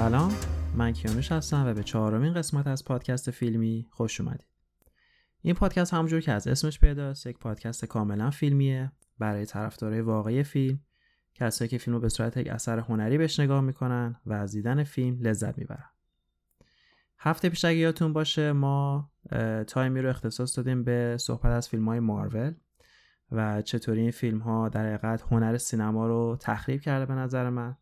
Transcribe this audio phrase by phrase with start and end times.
[0.00, 0.32] سلام
[0.76, 4.46] من کیانوش هستم و به چهارمین قسمت از پادکست فیلمی خوش اومدید.
[5.42, 10.80] این پادکست همونجور که از اسمش پیداست یک پادکست کاملا فیلمیه برای طرفدارای واقعی فیلم.
[11.34, 14.84] کسایی که فیلم رو به صورت یک اثر هنری بهش نگاه می‌کنن و از دیدن
[14.84, 15.90] فیلم لذت می‌برن.
[17.18, 19.10] هفته پیش اگه یادتون باشه ما
[19.66, 22.54] تایمی رو اختصاص دادیم به صحبت از فیلم های مارول
[23.32, 27.76] و چطوری این فیلم ها در حقیقت هنر سینما رو تخریب کرده به نظر من.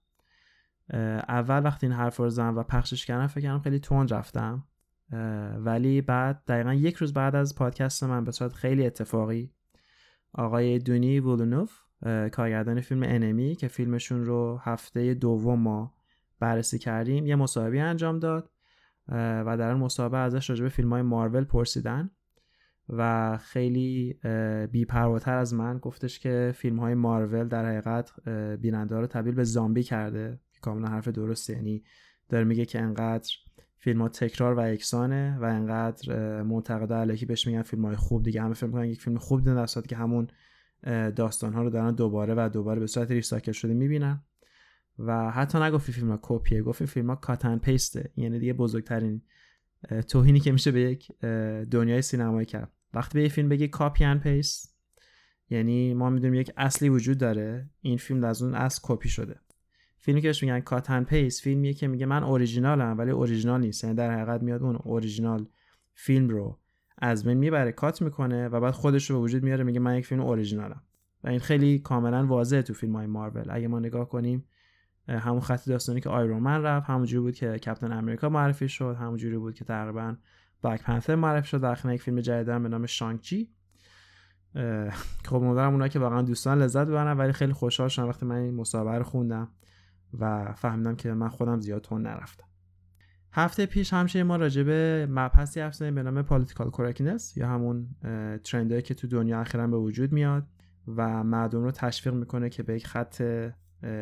[1.28, 4.64] اول وقتی این حرف رو زدم و پخشش کردم فکر کردم خیلی تون رفتم.
[5.58, 9.53] ولی بعد دقیقا یک روز بعد از پادکست من به صورت خیلی اتفاقی
[10.33, 11.80] آقای دونی وولونوف
[12.33, 15.95] کارگردان فیلم انمی که فیلمشون رو هفته دوم ما
[16.41, 18.50] بررسی کردیم یه مصاحبه انجام داد
[19.08, 22.11] و در اون مصاحبه ازش راجع به فیلم های مارول پرسیدن
[22.89, 24.19] و خیلی
[24.73, 28.28] بیپرواتر از من گفتش که فیلم های مارول در حقیقت
[28.61, 30.41] بیننده رو تبدیل به زامبی کرده.
[30.61, 31.53] کاملا حرف درسته.
[31.53, 31.84] یعنی
[32.28, 33.31] داره میگه که انقدر
[33.77, 38.23] فیلم ها تکرار و یکسانه و انقدر منتقد الکی بهش میگن فیلم های خوب.
[38.23, 40.29] دیگه همه فیلم یک فیلم خوب دیدن در که همون
[41.17, 44.23] داستان ها رو دارن دوباره و دوباره به صورت recycle شده می‌بینن.
[44.98, 48.12] و حتی نگفتی فیلم ها کپیه گفتی فیلم ها cut and paste ه.
[48.17, 49.23] یعنی دیگه بزرگترین
[50.09, 51.12] توهینی که میشه به یک
[51.70, 52.73] دنیای سینمایی کرد.
[52.95, 54.78] وقتی به یه فیلم بگی copy and paste
[55.51, 57.70] یعنی ما می‌دونیم یک اصلی وجود داره.
[57.81, 59.41] این فیلم از اون اصل کپی شده.
[60.09, 63.84] فیلمی که میگن cut and paste فیلمیه که میگه من اوریجینالم ولی اوریجینال نیست.
[63.84, 65.46] یعنی در حقیقت میاد اون اوریجینال
[65.95, 66.58] فیلم رو
[66.98, 70.07] از بین می‌بره cut می‌کنه و بعد خودش رو به وجود میاره میگه من یک
[70.07, 70.83] فیلم اوریجینالم
[71.24, 73.45] و این خیلی کاملا واضحه تو فیلم های مارول.
[73.51, 74.45] اگه ما نگاه کنیم
[75.08, 79.39] همون خط داستانی که Iron Man رفت همونجوری بود که Captain America معرفی شد همونجوری
[79.39, 80.17] بود که تقریبا
[80.63, 83.51] Black Panther معرفی شد در یک فیلم جدید به نام Shang-Chi
[85.29, 88.55] خب امیدوارم اونا که واقعا دوستان لذت ببرن ولی خیلی خوشحال شدم وقتی من این
[88.55, 89.48] مصاحبه رو خوندم.
[90.19, 92.45] و فهمیدم که من خودم زیاد تند نرفتم.
[93.33, 97.89] هفته پیش همش ما راجع به مبحثی حرف به نام political correctness یا همون
[98.45, 100.46] trend هایی که تو دنیا اخیرا به وجود میاد
[100.96, 103.23] و مردم رو تشویق می‌کنه که به یک خط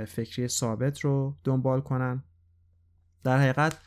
[0.06, 2.22] فکری ثابت رو دنبال کنن.
[3.24, 3.80] در حقیقت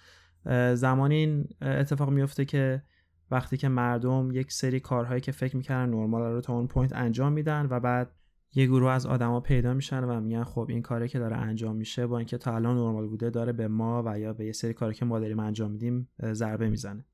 [0.75, 2.84] زمانی این اتفاق میفته که
[3.31, 7.34] وقتی که مردم یک سری کارهایی که فکر می‌کردن نرمال رو تا اون پوینت انجام
[7.34, 8.12] میدن و بعد
[8.54, 12.08] یه گروه از آدما پیدا میشن و میگن خب این کاری که داره انجام میشه
[12.08, 14.94] با اینکه تا الان نرمال بوده داره به ما و یا به یه سری کاری
[14.94, 17.06] که ما داریم انجام میدیم ضربه می‌زنه.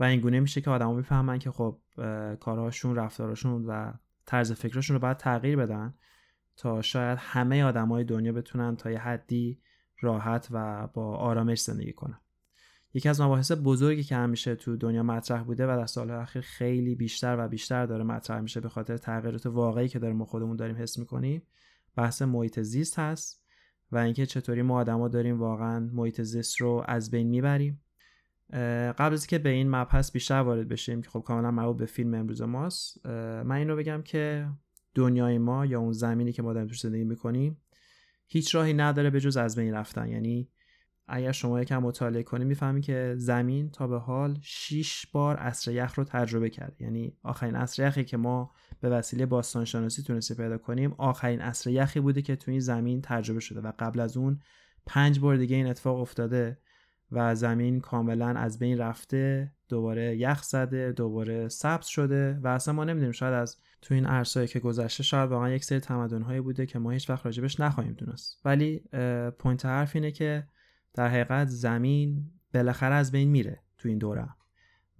[0.00, 1.78] و این گونه میشه که آدما می‌فهمن که خب
[2.40, 3.92] کارهاشون رفتارشون و
[4.26, 5.94] طرز فکرشون رو باید تغییر بدن
[6.56, 9.60] تا شاید همه آدمای دنیا بتونن تا یه حدی
[10.00, 12.20] راحت و با آرامش زندگی کنن.
[12.94, 16.94] یکی از مباحث بزرگی که همیشه تو دنیا مطرح بوده و در سالهای اخیر خیلی
[16.94, 20.76] بیشتر و بیشتر داره مطرح میشه به خاطر تغییرات واقعی که داریم ما خودمون داریم
[20.76, 21.42] حس می‌کنیم
[21.96, 23.42] بحث محیط زیست هست
[23.92, 27.80] و اینکه چطوری ما آدما داریم واقعا محیط زیست رو از بین می‌بریم.
[28.98, 32.14] قبل از که به این مبحث بیشتر وارد بشیم که خب کاملا مربوط به فیلم
[32.14, 34.48] امروز ماست من اینو بگم که
[34.94, 37.56] دنیای ما یا اون زمینی که ما داریم توش زندگی می‌کنیم
[38.28, 40.08] هیچ راهی نداره به جز از بین رفتن.
[40.08, 40.48] یعنی
[41.08, 45.94] اگر شما یکم مطالعه کنید می‌فهمید که زمین تا به حال 6 بار عصر یخ
[45.94, 48.50] رو تجربه کرد یعنی آخرین عصر یخی که ما
[48.80, 53.02] به وسیله باستان شناسی تونستیم پیدا کنیم آخرین عصر یخی بوده که تو این زمین
[53.02, 54.40] تجربه شده و قبل از اون
[54.86, 56.58] پنج بار دیگه این اتفاق افتاده
[57.12, 62.84] و زمین کاملا از بین رفته دوباره یخ زده دوباره سبز شده و اصلا ما
[62.84, 66.78] نمی‌دونیم شاید از تو این عرصه‌ای که گذشته شاید واقعا یک سری تمدن‌هایی بوده که
[66.78, 68.40] ما هیچ وقت راجبش نخواهیم دونست.
[68.44, 68.84] ولی
[69.38, 70.48] پوینت حرف اینه که
[70.96, 74.28] در حقیقت زمین بالاخره از بین میره تو این دوره.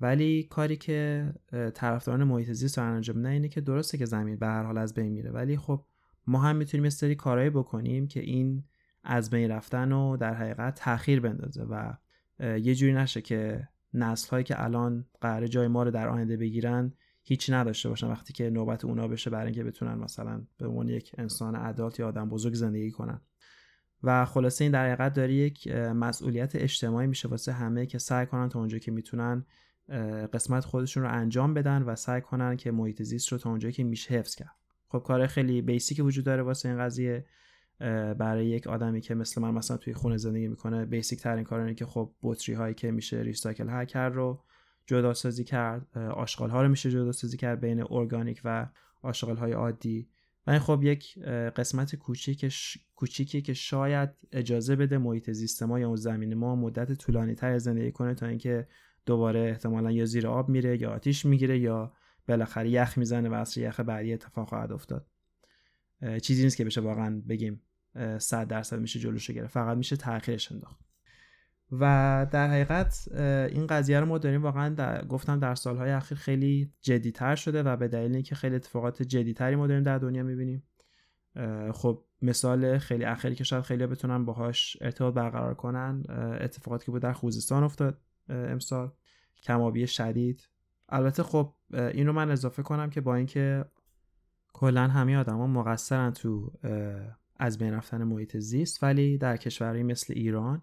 [0.01, 1.33] ولی کاری که
[1.75, 5.13] طرفداران محیط زیست انجام نه اینه که درسته که زمین به هر حال از بین
[5.13, 5.85] میره ولی خب
[6.27, 8.65] ما هم می‌تونیم یه سری کارهایی بکنیم که این
[9.05, 11.95] از بین رفتن رو در حقیقت تاخیر بندازه و
[12.41, 16.93] یه جوری نشه که نسل هایی که الان قرار جای ما رو در آینده بگیرن
[17.23, 21.13] هیچی نداشته باشن وقتی که نوبت اونا بشه برای اینکه بتونن مثلا به عنوان یک
[21.19, 23.21] انسان عدالت یا آدم بزرگ زندگی کنن.
[24.07, 28.49] و خلاصه این در حقیقت داره یک مسئولیت اجتماعی میشه واسه همه که سعی کنن
[28.49, 29.45] تا اونجا که می‌تونن
[30.33, 33.85] قسمت خودشون رو انجام بدن و سعی کنن که محیط زیست رو تا اونجا که
[33.85, 34.57] میشه حفظ کرد.
[34.89, 37.27] خب کار خیلی بیسیک وجود داره واسه این قضیه
[38.19, 41.75] برای یک آدمی که مثل من مثلا توی خونه زندگی می‌کنه بیسیک ترین کار اینه
[41.75, 44.43] که خب بطری هایی که میشه ریسایکل ها کرد رو
[44.87, 48.69] جدا سازی کرد آشغال ها رو میشه جدا سازی کرد بین ارگانیک و
[49.03, 50.09] آشغال های عادی.
[50.47, 51.19] و خب یک
[51.57, 51.97] قسمت
[52.95, 57.59] کوچیکی که شاید اجازه بده محیط زیست ما یا اون زمین ما مدت طولانی تر
[57.59, 58.69] زندگی کنه تا اینکه
[59.07, 61.93] دوباره احتمالا یا زیر آب میره یا آتیش می‌گیره یا
[62.29, 65.07] بالاخره یخ می‌زنه و اصر یخ بعدی اتفاق خواهد افتاد.
[66.23, 67.63] چیزی نیست که بشه واقعا بگیم
[68.19, 69.55] 100 درصد میشه جلوشو گرفت.
[69.55, 70.86] فقط میشه تاخیرش انداخت.
[71.73, 73.09] و در حقیقت
[73.51, 77.77] این قضیه رو ما داریم واقعا در گفتم در سالهای اخیر خیلی جدیتر شده و
[77.77, 80.63] به دلیل اینکه خیلی اتفاقات جدیتری ما داریم در دنیا می‌بینیم.
[81.73, 86.03] خب مثال خیلی اخیری که شاید خیلی بتونن باهاش ارتباط برقرار کنن
[86.41, 88.93] اتفاقاتی که بود در خوزستان افتاد امسال.
[89.43, 90.49] کمابی شدید.
[90.89, 93.65] البته خب این رو من اضافه کنم که با اینکه
[94.53, 96.53] کلا همه آدما مقصرن تو
[97.37, 100.63] از بین رفتن محیط زیست ولی در کشورهایی مثل ایران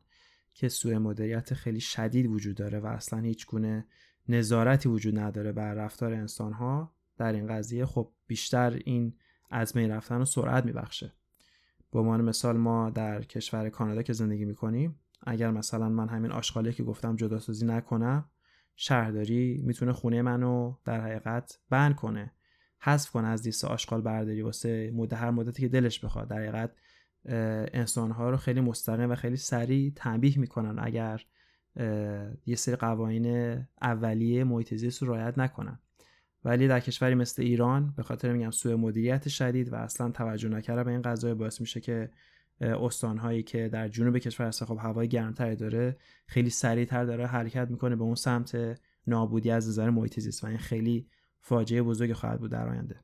[0.54, 3.86] که سوء مدیریت خیلی شدید وجود داره و اصلا هیچ گونه
[4.30, 9.14] نظارتی وجود نداره بر رفتار انسان ها در این قضیه خب بیشتر این
[9.50, 11.14] از بین رفتن و سرعت میبخشه.
[11.92, 16.74] به عنوان مثال ما در کشور کانادا که زندگی می‌کنیم اگر مثلا من همین آشغالی
[16.74, 18.30] که گفتم جداسازی نکنم
[18.76, 22.32] شهرداری می‌تونه خونه منو در حقیقت بند کنه.
[22.80, 26.28] حذف کنه از لیست آشغال برداری واسه مدت هر مدتی که دلش بخواد.
[26.28, 26.76] در حقیقت
[27.26, 31.22] انسانها رو خیلی مستقیم و خیلی سریع تنبیه می‌کنن اگر
[32.46, 35.80] یه سری قوانین اولیه محیط زیست رو رعایت نکنن.
[36.46, 40.84] ولی در کشوری مثل ایران به خاطر میگم سوء مدیریت شدید و اصلا توجه نکرده
[40.84, 42.10] به این قضایه باعث میشه که
[42.62, 45.98] استانهایی که در جنوب کشور هست خب هوای گرمتری داره
[46.28, 50.58] خیلی سریعتر داره حرکت می‌کنه به اون سمت نابودی از نظر محیط زیست و این
[50.58, 51.08] خیلی
[51.40, 53.00] فاجعه بزرگی خواهد بود در آینده.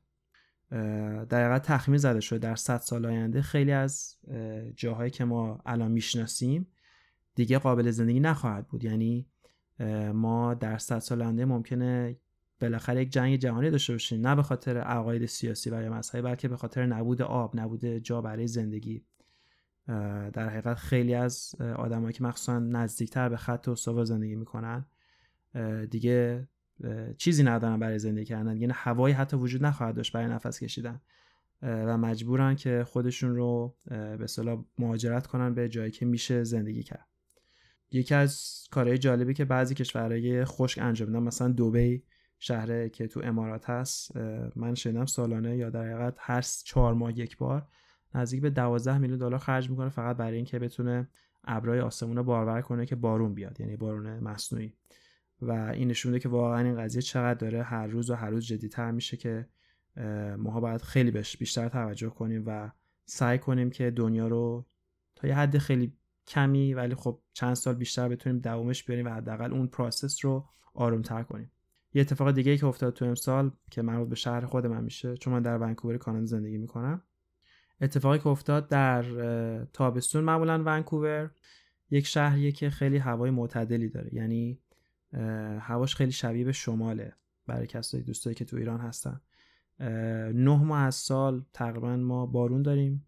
[0.70, 3.42] در حقیقت تخمین زده شده در 100 سال آینده.
[3.42, 4.16] خیلی از
[4.76, 6.66] جاهایی که ما الان می‌شناسیم
[7.34, 8.84] دیگه قابل زندگی نخواهد بود.
[8.84, 9.26] یعنی
[10.12, 12.16] ما در 100 سال آینده ممکنه
[12.60, 14.26] بالاخره یک جنگ جهانی داشته باشیم.
[14.26, 18.20] نه به خاطر عقاید سیاسی و یا مذهبی بلکه به خاطر نبود آب نبود جا
[18.20, 19.04] برای زندگی.
[20.32, 24.84] در حقیقت خیلی از آدمایی که مخصوصا نزدیکتر به خط استوا زندگی می‌کنن
[25.90, 26.48] دیگه
[27.18, 28.56] چیزی ندارن برای زندگی کردن.
[28.56, 31.00] یعنی هوایی حتی وجود نخواهد داشت برای نفس کشیدن.
[31.62, 33.76] و مجبورن که خودشون رو
[34.18, 37.06] به صلاح مهاجرت کنن به جایی که میشه زندگی کرد.
[37.90, 42.02] یکی از کارهای جالبی که بعضی کشورهای خشک انجام میدن مثلا دوبی
[42.38, 44.16] شهره که تو امارات هست
[44.56, 47.66] من شنیدم سالانه یا در حقیقت هر چهار ماه یک بار
[48.14, 51.08] نزدیک به 12 میلیون دلار خرج می‌کنه فقط برای اینکه بتونه
[51.44, 54.72] ابرای آسمون رو بارور کنه که بارون بیاد یعنی بارون مصنوعی.
[55.42, 58.90] و این نشون که واقعا این قضیه چقدر داره هر روز و هر روز جدیتر
[58.90, 59.48] میشه که
[60.38, 62.70] ماها باید خیلی بهش بیشتر توجه کنیم و
[63.04, 64.66] سعی کنیم که دنیا رو
[65.14, 65.92] تا یه حد خیلی
[66.26, 71.22] کمی ولی خب چند سال بیشتر بتونیم دوامش بیاریم و حداقل اون process رو آرومتر
[71.22, 71.50] کنیم.
[71.94, 75.16] یه اتفاق دیگه ای که افتاد تو امسال که مربوط به شهر خود من میشه
[75.16, 77.02] چون من در ونکوور کانادا زندگی می‌کنم.
[77.80, 79.02] اتفاقی که افتاد در
[79.64, 81.30] تابستون معمولا ونکوور
[81.90, 84.14] یک شهریه که خیلی هوای معتدلی داره.
[84.14, 84.58] یعنی
[85.60, 87.12] هواش خیلی شبیه به شماله
[87.46, 89.20] برای کسایی دوستایی که تو ایران هستن.
[90.34, 93.06] نه ماه از سال تقریبا ما بارون داریم.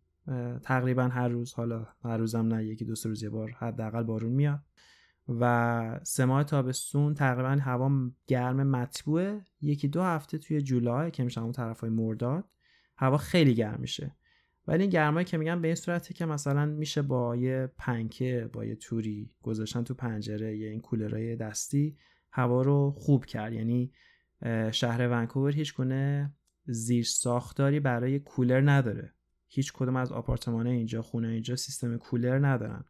[0.62, 4.32] تقریبا هر روز حالا هر روزم نه یکی دو سه روز یه بار حداقل بارون
[4.32, 4.60] میاد.
[5.28, 7.90] و سه ماه تابستون تقریبا هوا
[8.26, 9.46] گرم مطبوعه.
[9.60, 12.44] یکی دو هفته توی جولای که میشه اون طرفای مرداد
[12.96, 14.16] هوا خیلی گرم میشه.
[14.66, 18.64] ولی این گرمایی که میگم به این صورته که مثلا میشه با یه پنکه با
[18.64, 21.96] یه توری گذاشتن تو پنجره یا این کولرهای دستی
[22.30, 23.52] هوا رو خوب کرد.
[23.52, 23.92] یعنی
[24.72, 26.32] شهر ونکوور هیچ گونه
[26.64, 29.14] زیر ساختاری برای کولر نداره.
[29.48, 32.84] هیچ کدوم از آپارتمان اینجا خونه اینجا سیستم کولر ندارن.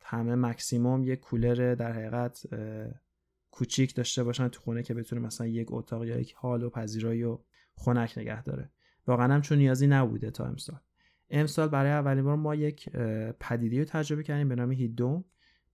[0.00, 2.42] همه مکسیموم یک کولر در حقیقت
[3.50, 7.22] کوچیک داشته باشن تو خونه که بتونه مثلا یک اتاق یا یک حال و پذیرایی
[7.22, 7.38] و
[7.74, 8.70] خنک نگه داره.
[9.06, 10.80] واقعا هم چون نیازی نبوده تا امسال.
[11.30, 12.88] امسال برای اولین بار ما یک
[13.40, 15.24] پدیده رو تجربه کردیم به نام هیدوم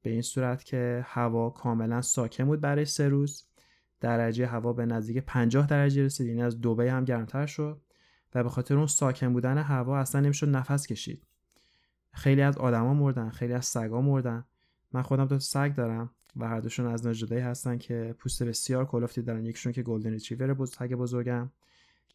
[0.02, 3.46] به این صورت که هوا کاملا ساکن بود برای سه روز.
[4.00, 7.80] درجه هوا به نزدیک 50 درجه رسید یعنی از دوبه هم گرمتر شد.
[8.34, 11.26] و به خاطر اون ساکن بودن هوا اصلا نمی‌شد نفس کشید.
[12.12, 14.44] خیلی از آدما مردن خیلی از سگا مردن.
[14.92, 19.23] من خودم دو سگ دارم و هر دوشون از نژادایی هستن که پوست بسیار کلفتی
[19.23, 19.44] دارن.
[19.44, 21.50] یکشون که گلدن ریتریور سگ بزرگم.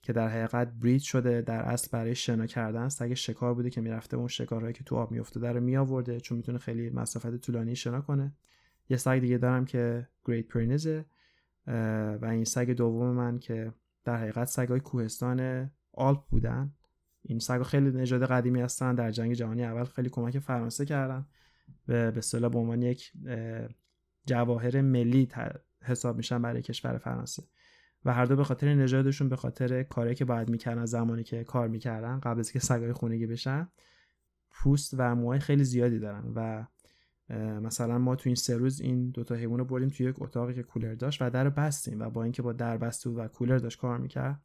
[0.01, 4.18] که در حقیقت برید شده در اصل برای شنا کردن سگ شکار بوده که می‌رفته
[4.18, 8.36] اون شکارهایی که تو آب میافتاده رو میآورده چون می‌تونه خیلی مسافت طولانی شنا کنه.
[8.89, 11.06] یه سگ دیگه دارم که گریت پرینزه
[12.22, 16.74] و این سگ دوم من که در حقیقت سگای کوهستان آلپ بودن.
[17.22, 21.25] این سگا خیلی نژاد قدیمی هستن در جنگ جهانی اول خیلی کمک فرانسه کردن.
[21.86, 23.12] به اصطلاح به عنوان یک
[24.25, 25.27] جواهر ملی
[25.84, 27.44] حساب میشن برای کشور فرانسه.
[28.06, 31.68] و هر دو به خاطر نژادشون به خاطر کاری که باید می‌کردن زمانی که کار
[31.68, 33.68] می‌کردن قبل از که سگای خونگی بشن
[34.51, 36.65] پوست و موهای خیلی زیادی دارن و
[37.60, 40.63] مثلا ما تو این سه روز این دوتا حیوان رو بردیم توی یک اتاقی که
[40.63, 43.98] کولر داشت و در بستیم و با اینکه با در بسته و کولر داشت کار
[43.98, 44.41] می‌کرد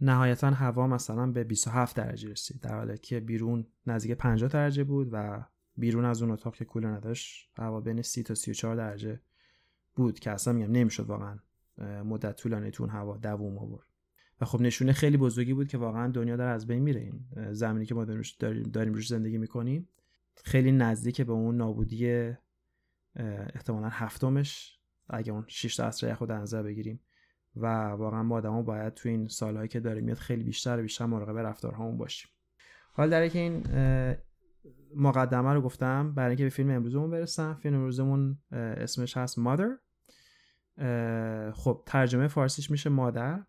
[0.00, 2.60] نهایتا هوا مثلا به 27 درجه رسید.
[2.60, 5.44] در حالی که بیرون نزدیک 50 درجه بود و
[5.76, 9.20] بیرون از اون اتاق که کولر نداشت هوا بین 30 تا 34 درجه
[9.96, 11.38] بود که اصلا میگم نمی‌شد واقعا.
[11.80, 13.86] مدت طولانی تو هوا دووم آورد.
[14.40, 17.00] و خب نشونه خیلی بزرگی بود که واقعا دنیا داره از بین میره.
[17.00, 18.22] این زمینی که ما داریم
[18.72, 19.88] داریم روش زندگی می‌کنیم
[20.44, 22.32] خیلی نزدیک به اون نابودی
[23.54, 24.78] احتمالا هفتمش
[25.10, 27.00] اگه اون 6 تا عصر یخو در نظر بگیریم.
[27.56, 31.06] و واقعا ما آدما باید تو این سالهایی که داریم میاد خیلی بیشتر و بیشتر
[31.06, 32.30] مراقب رفتارهامون باشیم.
[32.92, 33.66] حال در این
[34.96, 39.87] مقدمه رو گفتم برای اینکه به فیلم امروزمون برسم فیلم امروزمون اسمش هست Mother.
[41.54, 43.42] خب ترجمه فارسیش میشه مادر.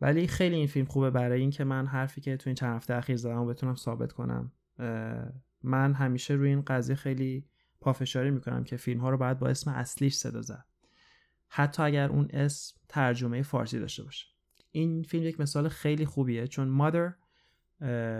[0.00, 3.16] ولی خیلی این فیلم خوبه برای اینکه من حرفی که تو این چند هفته اخیر
[3.16, 4.52] زدم بتونم ثابت کنم.
[5.62, 7.46] من همیشه روی این قضیه خیلی
[7.80, 10.64] پافشاری می‌کنم که فیلم ها رو باید با اسم اصلیش صدا زد.
[11.48, 14.26] حتی اگر اون اسم ترجمه فارسی داشته باشه.
[14.72, 17.12] این فیلم یک مثال خیلی خوبیه چون مادر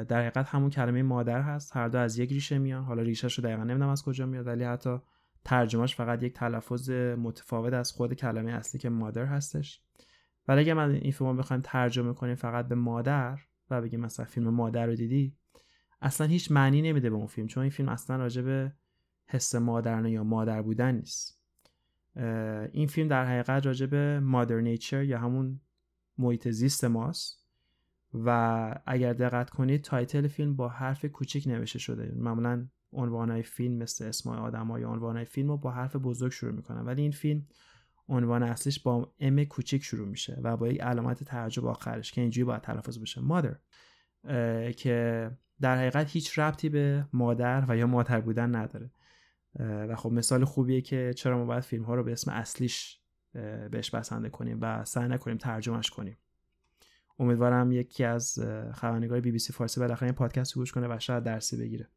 [0.04, 1.76] در حقیقت همون کلمه مادر هست.
[1.76, 2.84] هر دو از یک ریشه میان.
[2.84, 4.98] حالا ریشهش رو دقیقا نمی‌دونم از کجا میاد ولی حتی
[5.46, 9.82] ترجمهش فقط یک تلفظ متفاوت از خود کلمه اصلی که مادر هستش.
[10.48, 13.38] ولی اگه من این فیلم رو بخوایم ترجمه کنیم فقط به مادر
[13.70, 15.36] و بگیم مثلا فیلم مادر رو دیدی
[16.02, 18.72] اصلا هیچ معنی نمیده به اون فیلم چون این فیلم اصلا راجع به
[19.26, 21.40] حس مادرانه یا مادر بودن نیست.
[22.72, 25.60] این فیلم در حقیقت راجع به مادر نیچر یا همون
[26.18, 27.46] محیط زیست ماست
[28.14, 32.12] و اگر دقت کنید title فیلم با حرف کوچیک نوشته شده.
[32.16, 36.84] معمولا عنوانهای فیلم مثل اسمای آدم های عنوانهای فیلم رو با حرف بزرگ شروع می‌کنن.
[36.84, 37.46] ولی این فیلم
[38.08, 42.44] عنوان اصلیش با m کوچیک شروع میشه و با یک علامت تعجب آخرش که اینجوری
[42.44, 43.20] باید تلفظ بشه.
[43.20, 43.56] مادر
[44.76, 48.90] که در حقیقت هیچ ربطی به مادر و یا مادر بودن نداره.
[49.58, 53.00] و خب مثال خوبیه که چرا ما باید فیلم ها رو به اسم اصلیش
[53.70, 56.16] بهش بسنده کنیم و سعی نکنیم ترجمهش کنیم.
[57.18, 58.38] امیدوارم یکی از
[58.72, 61.88] خبرنگار بی بی سی فارسی بالاخره این پادکست گوش کنه و شاید درسی بگیره.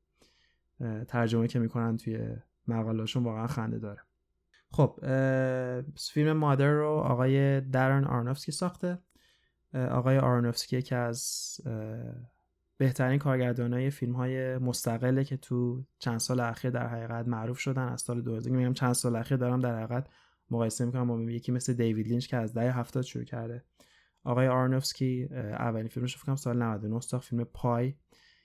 [1.07, 2.35] ترجمه که می‌کنن توی
[2.67, 4.01] مقالاشون واقعا خنده داره.
[4.71, 4.99] خب
[6.13, 8.99] فیلم مادر رو آقای درن آرنوفسکی ساخته.
[9.73, 11.57] آقای آرنوفسکی که از
[12.77, 17.87] بهترین کارگردان های فیلم های مستقله که تو چند سال اخیر در حقیقت معروف شدن.
[17.87, 20.07] از سال 2000 میگم چند سال اخیر دارم در حقیقت
[20.51, 23.63] مقایسه می‌کنم با یکی مثل دیوید لینچ که از دهه 70 شروع کرده.
[24.23, 27.95] آقای آرنوفسکی اولین فیلمش فکر کنم سال 99 ساخت فیلم Pi.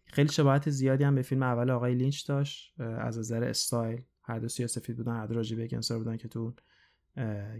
[0.06, 4.02] خیلی شباهت زیادی هم به فیلم اول آقای لینچ داشت از نظر استایل.
[4.22, 6.54] هر دو سفید بودن هر دو راجع به کنسر بودن که تو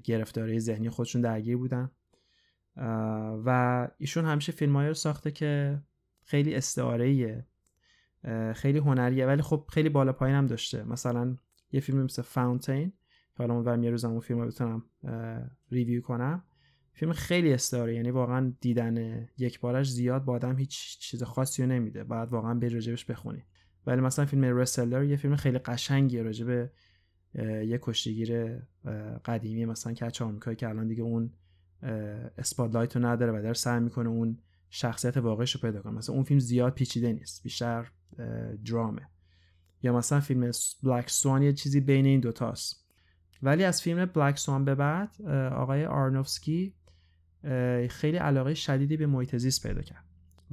[0.04, 1.90] گرفتاری ذهنی خودشون درگیر بودن.
[3.44, 5.82] و ایشون همیشه فیلمایی رو ساخته که
[6.24, 7.46] خیلی استعاره
[8.54, 10.84] خیلی هنریه ولی خب خیلی بالا پایین هم داشته.
[10.84, 11.36] مثلا
[11.72, 12.92] یه فیلم مثل Fountain
[13.36, 14.84] که حالا اون یه روز اون فیلم رو بتونم
[15.70, 16.44] review کنم.
[16.94, 21.68] فیلم خیلی استعاره یعنی واقعا دیدن یک بارش زیاد با آدم هیچ چیز خاصی رو
[21.68, 22.04] نمیده.
[22.04, 23.42] بعد واقعا به راجبش بخونی.
[23.86, 26.70] ولی مثلا فیلم Wrestler یه فیلم خیلی قشنگیه راجع به
[27.66, 28.58] یه کشتیگیر
[29.24, 31.32] قدیمی مثلا کج آمریکایی که الان دیگه اون
[32.38, 34.38] spotlight رو نداره و داره سعی می‌کنه اون
[34.70, 35.92] شخصیت واقعیش رو پیدا کنه.
[35.92, 37.90] مثلا اون فیلم زیاد پیچیده نیست بیشتر
[38.66, 39.08] درامه.
[39.82, 40.50] یا مثلا فیلم
[40.82, 42.84] Black Swan یه چیزی بین این دوتاست
[43.42, 45.22] ولی از فیلم Black Swan به بعد
[45.52, 46.74] آقای آرنوفسکی
[47.90, 50.04] خیلی علاقه شدیدی به محیط زیست پیدا کرد.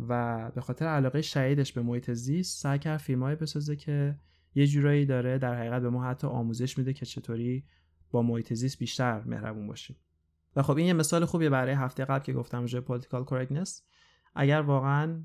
[0.07, 4.15] و به خاطر علاقه شدیدش به محیط زیست سعی کرد فیلمایی بسازه که
[4.55, 7.63] یه جورایی داره در حقیقت به ما حتی آموزش میده که چطوری
[8.11, 9.95] با محیط زیست بیشتر مهربون باشیم.
[10.55, 13.83] و خب این یه مثال خوبیه برای هفته قبل که گفتم راجع political correctness
[14.35, 15.23] اگر واقعا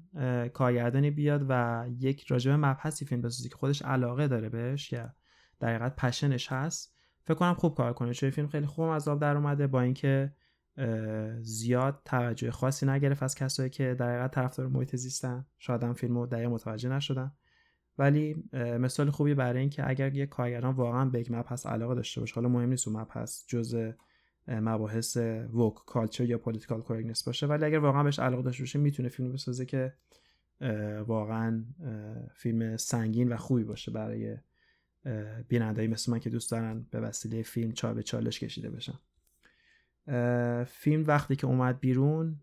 [0.55, 5.15] کارگردانی بیاد و یک راجع به مبحثی فیلم بسازه که خودش علاقه داره بهش یا
[5.61, 6.95] در حقیقت پشنش هست
[7.25, 8.15] فکر کنم خوب کار کنه.
[8.15, 10.33] چون فیلم خیلی خوب از آب در اومده با اینکه
[11.41, 15.47] زیاد توجه خاصی نگرفت از کسایی که در حقیقت طرفدار محیط زیستن.
[15.59, 17.33] شاید هم فیلمو دقیق متوجه نشدن.
[17.99, 22.35] ولی مثال خوبی برای اینکه اگر یک کارگردان واقعا به یک مبحث علاقه داشته باشه
[22.35, 23.91] حالا مهم نیست اون مبحث جزء
[24.49, 25.17] مباحث
[25.53, 29.33] woke culture یا political correctness باشه ولی اگر واقعا بهش علاقه داشته باشه می‌تونه فیلم
[29.33, 29.93] بسازه که
[31.07, 31.65] واقعا
[32.35, 34.37] فیلم سنگین و خوبی باشه برای
[35.49, 38.99] بینندهایی مثل من که دوست دارن به وسیله فیلم چا به چالش کشیده بشن.
[40.67, 42.41] فیلم وقتی که اومد بیرون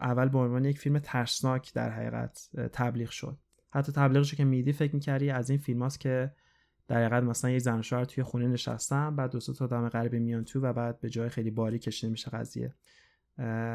[0.00, 3.38] اول به عنوان یک فیلم ترسناک در حقیقت تبلیغ شد.
[3.70, 6.32] حتی تبلیغش که میدی فکر می‌کردی از این فیلم هاست که
[6.88, 10.44] در حقیقت مثلا یه زن شوهر توی خونه نشستن بعد دو تا آدم غریبه میان
[10.44, 12.74] تو و بعد به جای خیلی باری کشیده میشه قضیه.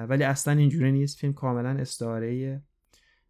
[0.10, 1.20] ولی اصلا اینجوری نیست.
[1.20, 2.62] فیلم کاملا استعاره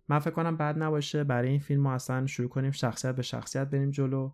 [0.08, 1.24] من فکر کنم بعد نباشه.
[1.24, 4.32] برای این فیلم ما اصلا شروع کنیم شخصیت به شخصیت بریم جلو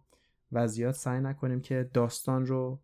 [0.51, 2.81] و زیاد سعی نکنیم که داستان رو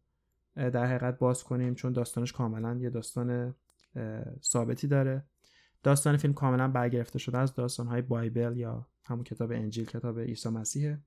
[0.59, 3.55] در حقیقت باز کنیم چون داستانش کاملا یه داستان
[4.43, 5.25] ثابتی داره.
[5.83, 10.99] داستان فیلم کاملا برگرفته شده از داستانهای بایبل یا همون کتاب انجیل کتاب عیسی مسیحه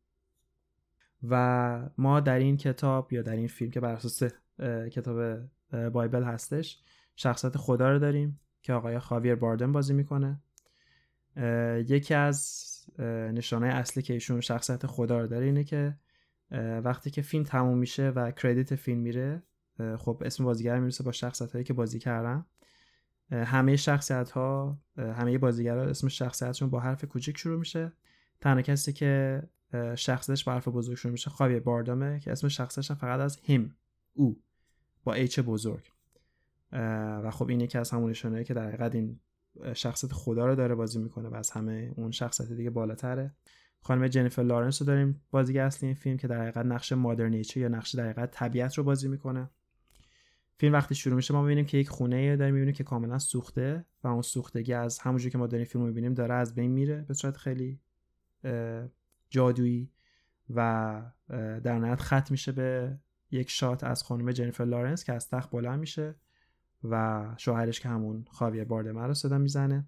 [1.28, 4.22] و ما در این کتاب یا در این فیلم که بر اساس
[4.92, 5.38] کتاب
[5.92, 6.82] بایبل هستش
[7.16, 10.40] شخصیت خدا رو داریم که آقای خاویر باردن بازی می‌کنه.
[11.86, 12.66] یکی از
[13.32, 15.96] نشانه اصلی که ایشون شخصیت خدا رو داره اینه که
[16.84, 19.42] وقتی که فیلم تموم میشه و کردیت فیلم میره
[19.98, 22.46] خب اسم بازیگر می‌رسه با شخصیت هایی که بازی کردن.
[23.30, 27.92] همه شخصیت ها همه بازیگرا اسم شخصیتشون با حرف کوچیک شروع میشه.
[28.40, 29.42] تنها کسی که
[29.94, 33.76] شخصش با حرف بزرگ شروع میشه خاویر باردامه که اسم شخصش فقط از هیم
[34.14, 34.40] او
[35.04, 35.92] با ایچ بزرگ.
[37.22, 39.20] و خب این یکی از همون نشانه که در حقیقت این
[39.74, 43.34] شخصیت خدا رو داره بازی می‌کنه و از همه اون شخصیت دیگه بالاتره.
[43.84, 47.68] خانم جنیفر لارنس رو داریم بازیگر اصلی این فیلم که در حقیقت نقش مادر یا
[47.68, 49.50] نقش در حقیقت طبیعت رو بازی می‌کنه.
[50.58, 54.08] فیلم وقتی شروع میشه ما می‌بینیم که یک خونه داریم می‌بینیم که کاملا سوخته و
[54.08, 57.36] اون سوختگی از همونجور که ما داریم فیلم می‌بینیم داره از بین میره به صورت
[57.36, 57.80] خیلی
[59.30, 59.90] جادویی
[60.50, 61.02] و
[61.64, 62.98] در نهایت ختم میشه به
[63.30, 66.14] یک shot از خانم جنیفر لارنس که از تخت بلند میشه
[66.84, 69.86] و شوهرش که همون خاویر باردم رو صدا می‌زنه.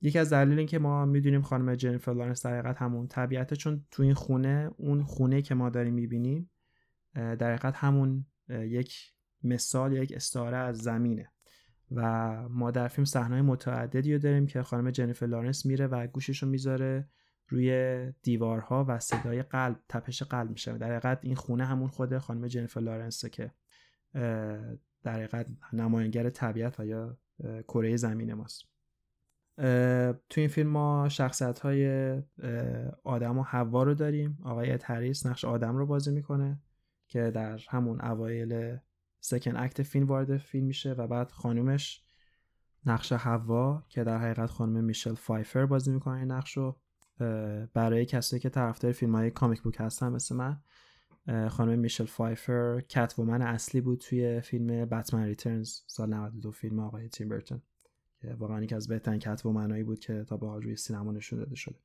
[0.00, 3.86] یکی از دلیل این که ما می‌دونیم خانم جنیفر لارنس در حقیقت همون طبیعته چون
[3.90, 6.50] تو این خونه اون خونه که ما داریم می‌بینیم
[7.14, 9.12] در حقیقت همون یک
[9.42, 11.32] مثال یک استعاره از زمینه.
[11.90, 16.42] و ما در فیلم صحنه‌های متعددی رو داریم که خانم جنیفر لارنس میره و گوشش
[16.42, 17.08] رو می‌ذاره
[17.48, 20.78] روی دیوارها و صدای قلب تپش قلب میشه.
[20.78, 23.52] در حقیقت این خونه همون خود خانم جنیفر لارنسه که
[25.02, 27.18] در حقیقت نماینگر طبیعت و یا
[27.68, 28.64] کره زمین ماست.
[30.28, 32.12] تو این فیلم ما شخصیت های
[33.04, 34.38] آدم و حوا رو داریم.
[34.44, 36.60] آقای تریس نقش آدم رو بازی می‌کنه
[37.08, 38.76] که در همون اوایل
[39.20, 42.02] سکن اکت فیلم وارد فیلم میشه و بعد خانومش
[42.86, 46.80] نقش حوا که در حقیقت خانم میشل فایفر بازی می‌کنه این نقش رو.
[47.74, 50.60] برای کسایی که طرفدار فیلم های comic book هستن مثل من
[51.48, 57.28] خانم میشل فایفر Cat اصلی بود توی فیلم Batman Returns سال 92 فیلم آقای تیم
[57.28, 57.62] برتون.
[58.20, 61.38] که واقعا یکی از بهترین Catwoman ایی بود که تا به حال روی سینما نشون
[61.38, 61.78] داده شده.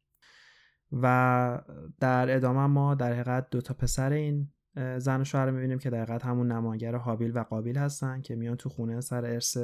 [0.91, 1.61] و
[1.99, 4.49] در ادامه ما در حقیقت دو تا پسر این
[4.97, 8.55] زن و شوهر می‌بینیم که در حقیقت همون نمایانگر هابیل و قابیل هستن که میان
[8.55, 9.57] تو خونه سر ارث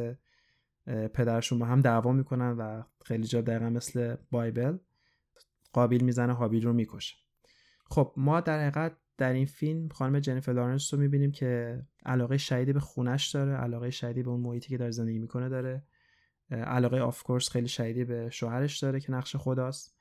[0.87, 4.77] پدرشون با هم دعوا می‌کنن و خیلی جا دقیقا مثل Bible
[5.73, 7.15] قابیل می‌زنه هابیل رو می‌کشه.
[7.85, 12.73] خب ما در حقیقت در این فیلم خانم جنیفر لارنس رو می‌بینیم که علاقه شدیدی
[12.73, 15.83] به خونش داره علاقه شدیدی به اون محیطی که داره زندگی می‌کنه داره.
[16.51, 19.95] علاقه of course خیلی شدیدی به شوهرش داره که نقش خداست.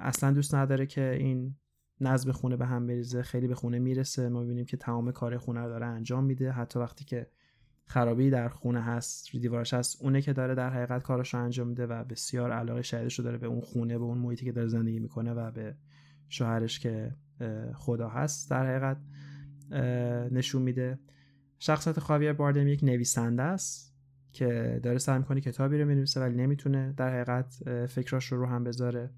[0.00, 1.56] اصلا دوست نداره که این
[2.00, 4.28] نظم خونه به هم بریزه خیلی به خونه می‌رسه.
[4.28, 6.50] ما می‌بینیم که تمام کار خونه رو داره انجام میده.
[6.50, 7.30] حتی وقتی که
[7.84, 11.68] خرابی در خونه هست روی دیوارش هست اونه که داره در حقیقت کارش رو انجام
[11.68, 14.68] میده و بسیار علاقه شدیدش رو داره به اون خونه به اون محیطی که داره
[14.68, 15.76] زندگی می‌کنه و به
[16.28, 17.14] شوهرش که
[17.74, 18.96] خدا هست در حقیقت
[20.32, 20.98] نشون میده.
[21.58, 23.95] شخصیت خاویر باردم یک نویسنده است.
[24.36, 26.94] که داره سعی می‌کنه کتابی رو بنویسه ولی نمی‌تونه.
[26.96, 29.10] در حقیقت فکراش رو رو هم بذاره.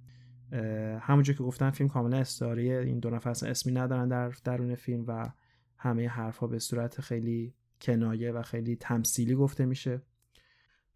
[1.00, 5.32] همونجور که گفتم فیلم کاملا استعاره این دو نفر اسمی ندارن در درون فیلم و
[5.76, 10.02] همه حرفها به صورت خیلی کنایه و خیلی تمثیلی گفته میشه.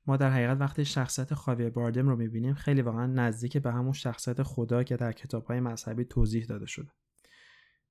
[0.07, 4.43] ما در حقیقت وقتی شخصیت خاویر باردم رو می‌بینیم خیلی واقعا نزدیک به همون شخصیت
[4.43, 6.91] خدا که در کتاب های مذهبی توضیح داده شده.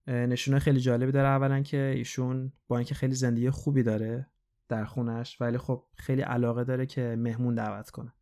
[0.07, 4.27] نشونه خیلی جالبی داره اولا که ایشون با اینکه خیلی زندگی خوبی داره
[4.71, 8.13] در خونش ولی خب خیلی علاقه داره که مهمون دعوت کنه.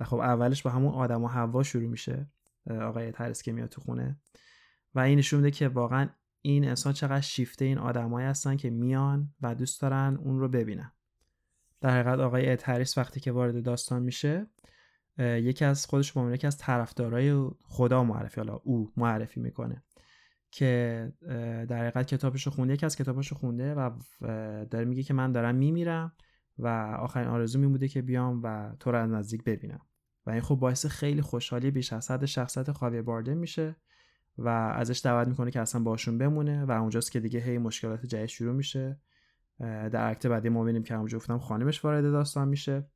[0.00, 2.30] و خب اولش با همون آدم و هوا شروع میشه
[2.70, 4.20] آقای ترس که میاد تو خونه.
[4.94, 6.08] و این نشون میده که واقعا
[6.42, 10.92] این انسان چقدر شیفته این آدمایی هستن که میان و دوست دارن اون رو ببینن.
[11.80, 14.46] در حقیقت آقای اتریس وقتی که وارد داستان میشه
[15.18, 19.82] یکی از خودش به یکی از طرفدارای خدا معرفی حالا او معرفی می‌کنه.
[20.50, 21.12] که
[21.68, 23.90] در حقیقت کتابش رو خونده یکی از کتابش خونده و
[24.70, 26.12] داره میگه که من دارم میمیرم
[26.58, 26.68] و
[27.00, 29.80] آخرین آرزو می بوده که بیام و تو رو از نزدیک ببینم.
[30.26, 33.76] و این خب باعث خیلی خوشحالی بیش از حد شخصیت خاویر بارده میشه
[34.38, 38.26] و ازش دعوت می‌کنه که اصلا باشون بمونه و اونجاست که دیگه هی مشکلات جدید
[38.26, 39.00] شروع میشه.
[39.58, 42.86] در اکت بعدی ما ببینیم که همونجا گفتم خانمش وارد داستان میشه.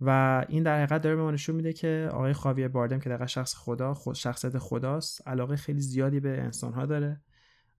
[0.00, 3.26] و این در حقیقت داره به ما نشون میده که آقای خاویر باردم که دقیقا
[3.26, 7.20] شخص خدا خود شخصیت خداست علاقه خیلی زیادی به انسان ها داره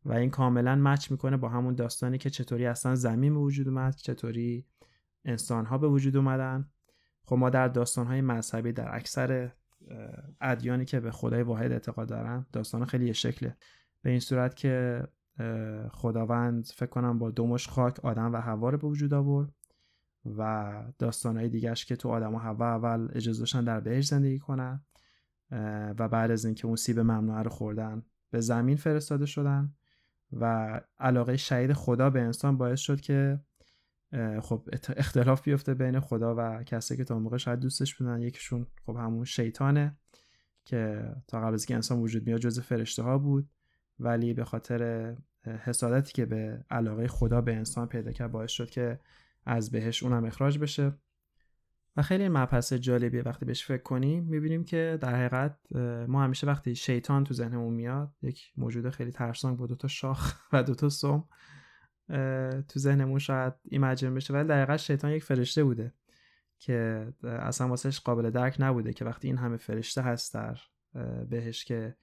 [0.06, 3.96] و این کاملا مچ می‌کنه با همون داستانی که چطوری اصلا زمین به وجود اومد
[3.96, 4.66] چطوری
[5.26, 6.70] انسان ها به وجود اومدن.
[7.24, 9.52] خب ما در داستان های مذهبی در اکثر
[10.42, 13.58] ادیانی که به خدای واحد اعتقاد دارن داستان خیلی یه شکله.
[14.02, 15.04] به این صورت که
[15.92, 19.52] خداوند فکر کنم با دومش خاک آدم و هوا رو به وجود آورد.
[20.26, 24.84] و داستانهای دیگرش که تو آدم و هوا اول اجازه داشتن در بهش زندگی کنن
[26.00, 29.74] و بعد از اینکه اون سیب ممنوعه رو خوردن به زمین فرستاده شدن
[30.32, 33.40] و علاقه شدید خدا به انسان باعث شد که
[34.42, 38.96] خب اختلاف بیفته بین خدا و کسی که تا موقع شاید دوستش بودن یکیشون خب
[38.96, 39.98] همون شیطانه
[40.66, 43.50] که تا قبل از که انسان وجود میاد جز فرشته ها بود
[44.00, 49.00] ولی به خاطر حسادتی که به علاقه خدا به انسان پیدا کرد باعث شد که
[49.46, 50.94] از بهش اونم اخراج بشه.
[51.98, 53.22] و خیلی مبحث جالبیه.
[53.22, 55.76] وقتی بهش فکر کنیم می‌بینیم که در حقیقت
[56.08, 60.64] ما همیشه وقتی شیطان تو ذهنمون میاد یک موجود خیلی ترسناک با دوتا شاخ و
[60.64, 61.24] دوتا سم
[62.68, 64.34] تو ذهنمون شاید ایمجین بشه.
[64.34, 65.94] ولی در حقیقت شیطان یک فرشته بوده
[66.60, 70.58] که اصلا واسهش قابل درک نبوده که وقتی این همه فرشته هست در
[71.30, 71.96] بهش که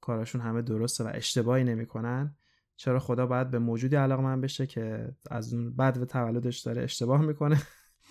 [0.00, 2.36] کاراشون همه درسته و اشتباهی نمی‌کنن
[2.80, 6.82] چرا خدا باید به موجودی علاقه من بشه که از اون بعد و تولدش داره
[6.82, 7.62] اشتباه می‌کنه.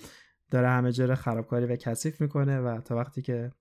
[0.52, 3.52] داره همه جره خرابکاری و کثیف می‌کنه و تا وقتی که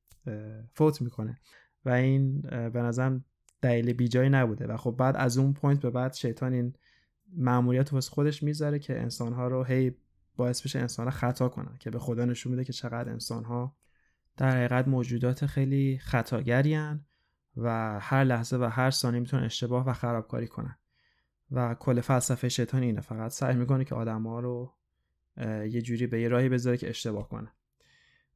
[0.75, 1.41] فوت می‌کنه.
[1.85, 3.25] و این به نظرم
[3.63, 4.67] دلیل بیجایی نبوده.
[4.67, 6.75] و خب بعد از اون پوینت به بعد شیطان این
[7.37, 9.95] معمولیت واسه خودش می‌ذاره که انسانها رو هی
[10.37, 11.77] باعث بشه انسان خطا کنن.
[11.81, 13.77] که به خدا نشون میده که چقدر انسانها
[14.37, 16.79] در حقیقت موجودات خیلی خطاگری
[17.57, 20.78] و هر لحظه و هر ثانیه می‌تونن اشتباه و خرابکاری کنن.
[21.51, 23.01] و کل فلسفه شیطان اینه.
[23.01, 24.75] فقط سعی می‌کنه که آدما رو
[25.47, 27.53] یه جوری به یه راهی بذاره که اشتباه کنه.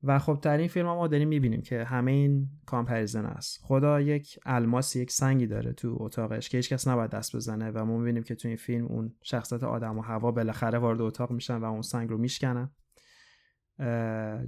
[0.03, 3.61] و خب در این فیلم ما داریم می‌بینیم که همه این comparison است.
[3.62, 7.98] خدا یک الماس یک سنگی داره تو اتاقش که هیچکس نباید دست بزنه و ما
[7.98, 11.64] می‌بینیم که تو این فیلم اون شخصیت آدم و حوا بالاخره وارد اتاق میشن و
[11.64, 12.70] اون سنگ رو میشکنن.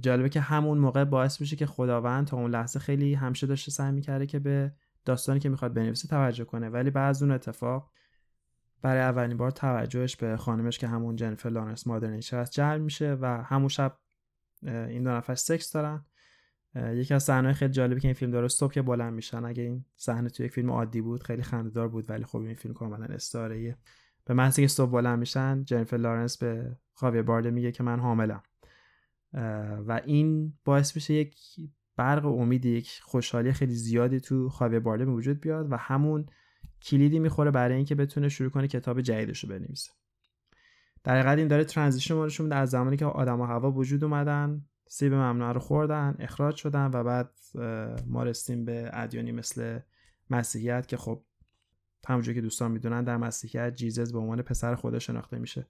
[0.01, 3.91] جالبه که همون موقع باعث میشه که خداوند تا اون لحظه خیلی همیشه داشته سعی
[3.91, 4.73] می‌کرده که به
[5.05, 6.69] داستانی که می‌خواد بنویسه توجه کنه.
[6.69, 7.91] ولی بعد اون اتفاق
[8.85, 13.17] برای اولین بار توجهش به خانمش که همون جنیفر لارنس mother nature هست جلب میشه
[13.21, 13.97] و همون شب
[14.63, 16.05] این دو نفر سکس دارن.
[16.75, 19.45] یکی از صحنه‌های خیلی جالبی که این فیلم داره صبح که بلند میشن.
[19.45, 22.73] اگه این صحنه توی یک فیلم عادی بود خیلی خنده‌دار بود ولی خب این فیلم
[22.73, 23.77] کاملا استعاره
[24.25, 28.43] به محض که صبح بلند میشن جنیفر لارنس به خاویر بارده میگه که من حاملم.
[29.87, 31.35] و این باعث میشه یک
[31.95, 36.25] برق امید یک خوشحالی خیلی زیادی تو خاویر بارده وجود بیاد و همون
[36.85, 39.91] کلیدی می‌خوره برای اینکه بتونه شروع کنه کتاب جدیدش رو بنویسه.
[41.03, 44.03] در حقیقت این داره ترانزیشن ما نشون میده از زمانی که آدم و هوا وجود
[44.03, 47.31] اومدن سیب ممنوع رو خوردن اخراج شدن و بعد
[48.07, 49.79] ما رسیم به ادیانی مثل
[50.29, 51.23] مسیحیت که خب
[52.07, 55.67] همونجور که دوستان می‌دونن در مسیحیت جیزس به عنوان پسر خدا شناخته میشه.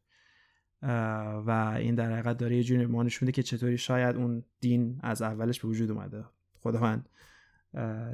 [1.45, 5.21] و این در حقیقت داره یه جوری ما نشون که چطوری شاید اون دین از
[5.21, 6.25] اولش به وجود اومده.
[6.59, 7.09] خداوند.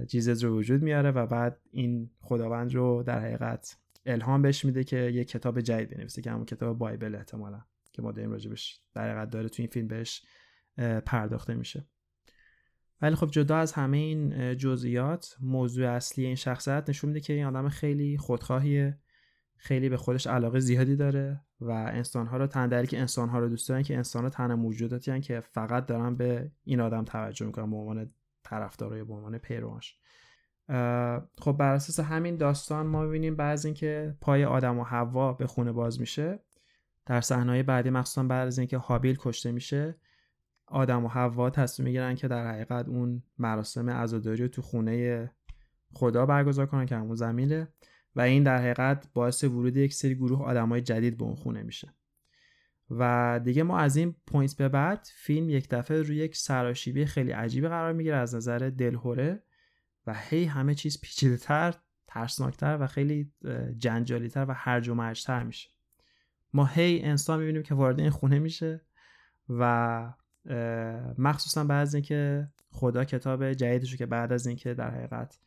[0.07, 4.97] جیزز رو وجود میاره و بعد این خداوند رو در حقیقت الهام بهش میده که
[4.97, 7.61] یه کتاب جدید بنویسه که همون کتاب بایبل احتمالا
[7.93, 10.25] که ما داریم راجبش در حقیقت داره تو این فیلم بهش
[11.05, 11.85] پرداخته میشه.
[13.01, 17.45] ولی خب جدا از همه این جزئیات موضوع اصلی این شخصیت نشون میده که این
[17.45, 18.99] آدم خیلی خودخواهیه
[19.57, 23.81] خیلی به خودش علاقه زیادی داره و انسانها رو تن که انسانها رو دوست دارن
[23.81, 29.03] که انسان تنها موجوداتی که فقط دارن به این آدم توجه می‌کنن به عنوان طرفدارای
[29.03, 29.97] به عنوان پیروانش.
[31.37, 35.71] خب بر اساس همین داستان ما می‌بینیم بعض اینکه پای آدم و حوا به خونه
[35.71, 36.39] باز میشه.
[37.05, 39.95] در صحنه‌های بعدی مخصوصا بعد از اینکه هابیل کشته میشه
[40.67, 45.31] آدم و حوا تصمیم می‌گیرن که در حقیقت اون مراسم عزاداری رو تو خونه
[45.93, 47.67] خدا برگزار کنن که همون زمینه
[48.15, 51.93] و این در حقیقت باعث ورود یک سری گروه آدمای جدید به اون خونه میشه.
[52.99, 57.31] و دیگه ما از این پوینت به بعد فیلم یک دفعه روی یک سراشیبی خیلی
[57.31, 59.43] عجیبی قرار می‌گیره از نظر دلهوره
[60.07, 61.75] و هی همه چیز پیچیده تر
[62.07, 63.31] ترسناکتر و خیلی
[63.77, 65.69] جنجالیتر و هرج و مرجتر میشه.
[66.53, 68.81] ما هی انسان می‌بینیم که وارد این خونه میشه
[69.49, 70.13] و
[71.17, 75.39] مخصوصا بعد از اینکه خدا کتاب جدیدش که بعد از اینکه در حقیقت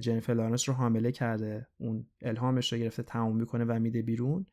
[0.00, 4.46] جنیفر لارنس رو حامله کرده اون الهامش رو گرفته تموم می‌کنه و میده بیرون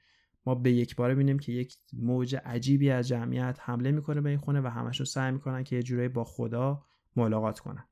[0.50, 4.38] ما به یک باره ببینیم که یک موج عجیبی از جمعیت حمله می‌کنه به این
[4.38, 6.86] خونه و همشون سعی می‌کنن که یه جورایی با خدا
[7.16, 7.86] ملاقات کنن.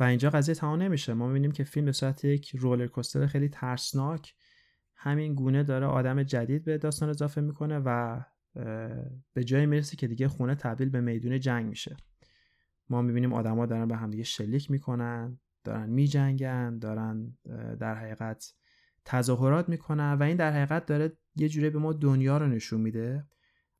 [0.00, 1.14] و اینجا قضیه تمام نمیشه.
[1.14, 4.34] ما می‌بینیم که فیلم به صورت یک رولر کوستر خیلی ترسناک
[4.94, 8.20] همین گونه داره آدم جدید به داستان اضافه می‌کنه و
[9.32, 11.96] به جایی می‌رسه که دیگه خونه تبدیل به میدون جنگ میشه.
[12.88, 17.36] ما می‌بینیم آدما دارن به همدیگه شلیک می‌کنن دارن میجنگن دارن
[17.80, 18.54] در حقیقت
[19.06, 23.26] تظاهرات می‌کنن و این در حقیقت داره یه جوری به ما دنیا رو نشون میده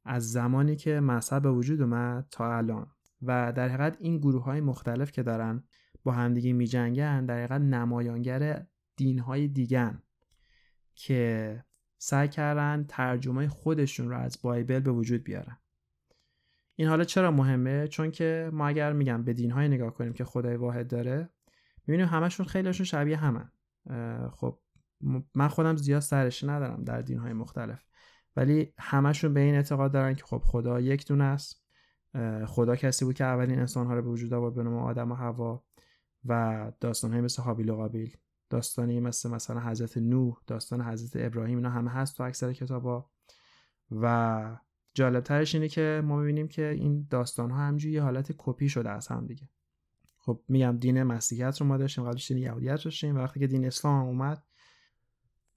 [0.05, 2.87] از زمانی که مذهب به وجود اومد تا الان.
[3.23, 5.65] و در حقیقت این گروه های مختلف که دارن
[6.05, 10.03] با همدیگه میجنگن در حقیقت نمایانگر دین های دیگن
[10.95, 11.65] که
[11.99, 15.59] سعی کردن ترجمه خودشون رو از بایبل به وجود بیارن.
[16.75, 20.25] این حالا چرا مهمه؟ چون که ما اگر میگم به دین های نگاه کنیم که
[20.25, 21.29] خدای واحد داره
[21.87, 23.51] می‌بینیم همشون خیلیشون شبیه همن.
[24.31, 24.59] خب
[25.35, 27.85] من خودم زیاد سرشی ندارم در دین های مختلف.
[28.37, 31.63] ولی همشون به این اعتقاد دارن که خب خدا یک دونه است.
[32.47, 35.15] خدا کسی بود که اولین انسان ها رو به وجود آورد به نام آدم و
[35.15, 35.65] هوا
[36.25, 38.17] و داستان های مثل حابیل و قابیل.
[38.51, 43.11] داستانی مثل مثلا حضرت نوح داستان حضرت ابراهیم اینا همه هست تو اکثر کتابا
[43.91, 44.57] و
[44.95, 48.91] جالب ترش اینه که ما می‌بینیم که این داستان ها همجوری یه حالت کپی شده
[48.91, 49.49] از هم دیگه.
[50.19, 53.17] خب میگم دین مسیحیت رو ما داشتیم قبلش دین یهودیت داشتیم.
[53.17, 54.43] وقتی که دین اسلام اومد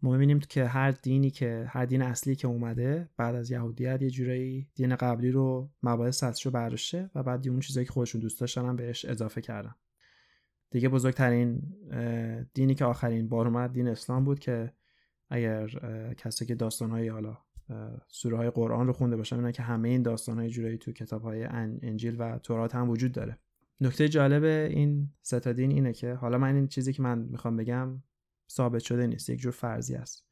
[0.01, 4.09] ما می‌بینیم که هر دینی که هر دین اصلی که اومده بعد از یهودیت یه
[4.09, 8.39] جورایی دین قبلی رو مباحث سطحش رو برداشته و بعد اون چیزایی که خودشون دوست
[8.39, 9.75] داشتن هم بهش اضافه کردن.
[10.71, 11.61] دیگه بزرگترین
[12.53, 14.73] دینی که آخرین بار اومد دین اسلام بود که
[15.29, 15.67] اگر
[16.17, 17.37] کسی که داستانهای حالا
[18.07, 21.21] سوره های قرآن رو خونده باشن می‌دونن که همه این داستان های جورایی تو کتاب
[21.21, 23.37] های انجیل و تورات هم وجود داره.
[23.81, 28.03] نکته جالب این ستا دین اینه که حالا من این چیزی که من می‌خوام بگم
[28.49, 29.29] ثابت شده نیست.
[29.29, 30.25] یک جور فرضی است.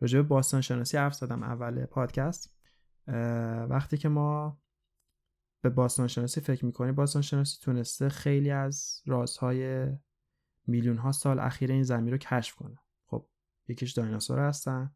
[0.00, 2.54] راجع به باستان شناسی حرف زدم اول پادکست.
[3.68, 4.60] وقتی که ما
[5.60, 9.88] به باستان شناسی فکر می‌کنیم باستان شناسی تونسته خیلی از رازهای
[10.66, 12.78] میلیون ها سال اخیر این زمین رو کشف کنه.
[13.06, 13.28] خب
[13.68, 14.94] یکیش دایناسور هستن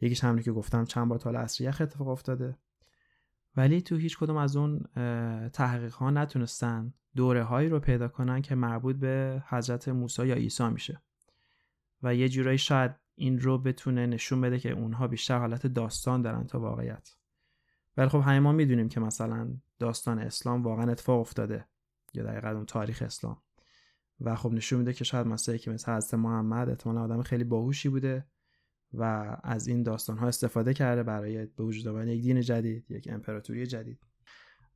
[0.00, 2.58] یکیش همونی که گفتم چند بار تال اصری یخ اتفاق افتاده.
[3.56, 4.80] ولی تو هیچ کدوم از اون
[5.48, 10.68] تحقیق ها نتونستن دوره هایی رو پیدا کنن که مربوط به حضرت موسی یا عیسی
[10.68, 11.02] میشه.
[12.02, 16.46] و یه جورایی شاید این رو بتونه نشون بده که اونها بیشتر حالت داستان دارن
[16.46, 17.14] تا واقعیت.
[17.96, 21.64] ولی خب همه ما می‌دونیم که مثلا داستان اسلام واقعا اتفاق افتاده.
[22.14, 23.42] یا دقیقا اون تاریخ اسلام.
[24.20, 27.88] و خب نشون میده که شاید مثلا که مثل حضرت محمد احتمالا آدم خیلی باهوشی
[27.88, 28.26] بوده
[28.92, 33.08] و از این داستان ها استفاده کرده برای به وجود آوردن یک دین جدید یک
[33.10, 34.00] امپراتوری جدید.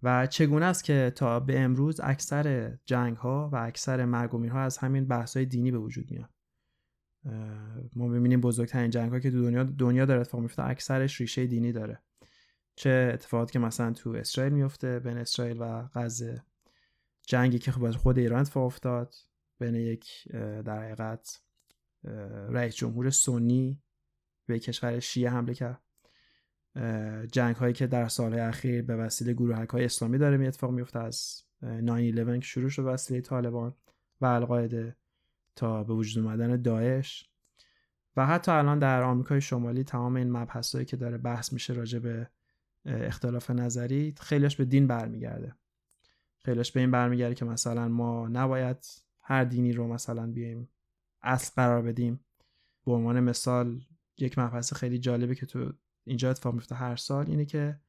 [0.02, 4.78] و چگونه است که تا به امروز اکثر جنگ ها و اکثر مرگ ها از
[4.78, 6.34] همین بحث های دینی به وجود میاد؟
[7.96, 11.98] ما ببینیم بزرگترین جنگ که تو دنیا دنیا داره اتفاق میفته اکثرش ریشه دینی داره.
[12.76, 16.42] چه اتفاقاتی که مثلا تو اسرائیل میفته بین اسرائیل و غزه.
[17.26, 19.14] جنگی که خب خود ایران اتفاق افتاد
[19.58, 20.28] بین یک
[20.64, 21.40] در حقیقت
[22.48, 23.82] رئیس جمهور سنی
[24.46, 25.80] به کشور شیعه حمله کرد.
[27.32, 30.98] جنگ هایی که در سالهای اخیر به وسیله گروه های اسلامی داره می اتفاق میفته
[30.98, 31.66] از 9-11
[32.16, 33.74] که شروع شد وسیله طالبان
[34.20, 34.96] و القاعده.
[35.56, 37.28] تا به وجود اومدن داعش.
[38.16, 42.30] و حتی الان در آمریکای شمالی تمام این مبحثایی که داره بحث میشه راجع به
[42.84, 45.54] اختلاف نظری خیلیش به دین برمیگرده.
[46.44, 48.86] خیلیش به این برمیگرده که مثلا ما نباید
[49.20, 50.68] هر دینی رو مثلا بیایم
[51.22, 52.24] اصل قرار بدیم.
[52.86, 53.80] به عنوان مثال
[54.18, 55.72] یک مبحث خیلی جالبه که تو
[56.04, 57.80] اینجا اتفاق میفته هر سال اینه که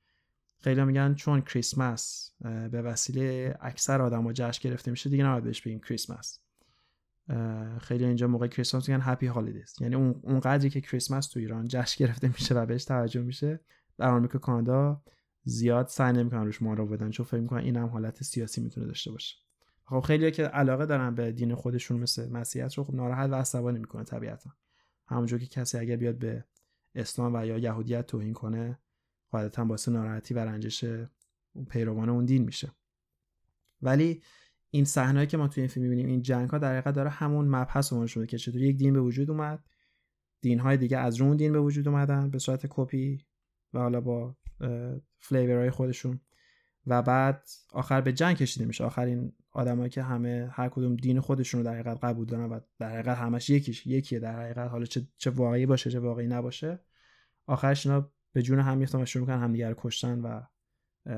[0.59, 5.79] خیلی میگن چون کریسمس به وسیله اکثر آدم جشن گرفته میشه دیگه نباید بهش بگیم
[5.79, 6.44] کریسمس.
[7.81, 11.95] خیلی اینجا موقع کریسمس میگن هپی هالیدیز یعنی اون قدری که کریسمس تو ایران جشن
[12.05, 13.59] گرفته میشه و بهش توجه میشه
[13.97, 15.03] در آمریکا کانادا
[15.43, 19.11] زیاد سعی نمی‌کنن روش رو بدن چون فکر می‌کنن این هم حالت سیاسی می‌تونه داشته
[19.11, 19.35] باشه.
[19.85, 23.79] خب خیلی که علاقه دارن به دین خودشون مثل مسیحیت رو خب ناراحت و عصبانی
[23.79, 24.49] می‌کنه طبیعتا.
[25.07, 26.45] همونجور که کسی اگر بیاد به
[26.95, 28.79] اسلام و یا یهودیت توهین کنه
[29.31, 30.85] قاعدتا باعث ناراحتی و رنجش
[31.69, 32.71] پیروان اون دین میشه.
[33.81, 34.21] ولی
[34.75, 37.47] این صحنه‌ای که ما توی این فیلم می‌بینیم این جنگ ها در حقیقت داره همون
[37.47, 39.63] مبحث رو نشون که چطور یک دین به وجود اومد
[40.41, 43.25] دین های دیگه از اون دین به وجود اومدن به صورت کپی
[43.73, 44.37] و حالا با
[45.19, 46.19] فلیورهای خودشون
[46.87, 48.83] و بعد آخر به جنگ کشیده میشه.
[48.83, 52.59] آخر این آدمایی که همه هر کدوم دین خودشون رو در حقیقت قبول دارن و
[52.79, 54.69] در حقیقت همش یکیش یکیه در حقیقت.
[54.69, 56.79] حالا چه, چه واقعی باشه چه واقعی نباشه.
[57.45, 60.41] آخرش اینا به جون هم میفتن و شروع می‌کنن همدیگه رو کشتن و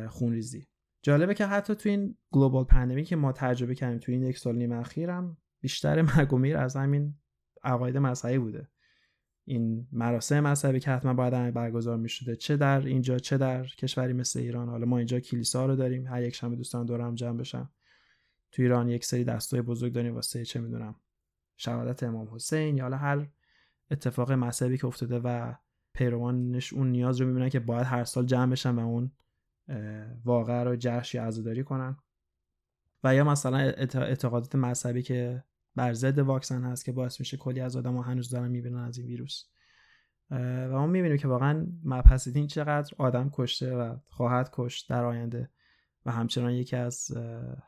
[0.08, 0.68] خونریزی.
[1.02, 4.56] جالبه که حتی تو این گلوبال پندمی که ما تجربه کردیم تو این یک سال
[4.56, 7.16] نیم اخیرم بیشتر مرگ از همین
[7.64, 8.68] عقاید مذهبی بوده.
[9.46, 14.14] این مراسم مذهبی که حتما باید برگزار می شده چه در اینجا چه در کشوری
[14.14, 14.70] مثل ایران.
[14.70, 17.70] حالا ما اینجا کلیسا رو داریم هر یک شنبه دوستان دور هم جمع بشن.
[18.52, 20.96] تو ایران یک سری دستای بزرگ داریم واسه چه می‌دونم
[21.58, 23.28] شهادت امام حسین یا حالا هر
[23.92, 25.54] اتفاق مذهبی که افتاده و
[25.94, 29.12] پیروانش اون نیاز رو می‌بینن که باید هر سال جمع بشن و اون
[30.26, 31.98] واقع رو جشن یا عزاداری کنن.
[33.04, 35.44] و یا مثلا اعتقادات مذهبی که
[35.76, 38.98] بر ضد واکسن هست که باعث میشه کلی از آدم ها هنوز دارن می‌بینن از
[38.98, 39.44] این ویروس.
[40.32, 45.50] و ما می‌بینیم که واقعا مبحث دین چقدر آدم کشته و خواهد کشت در آینده
[46.06, 47.18] و همچنان یکی از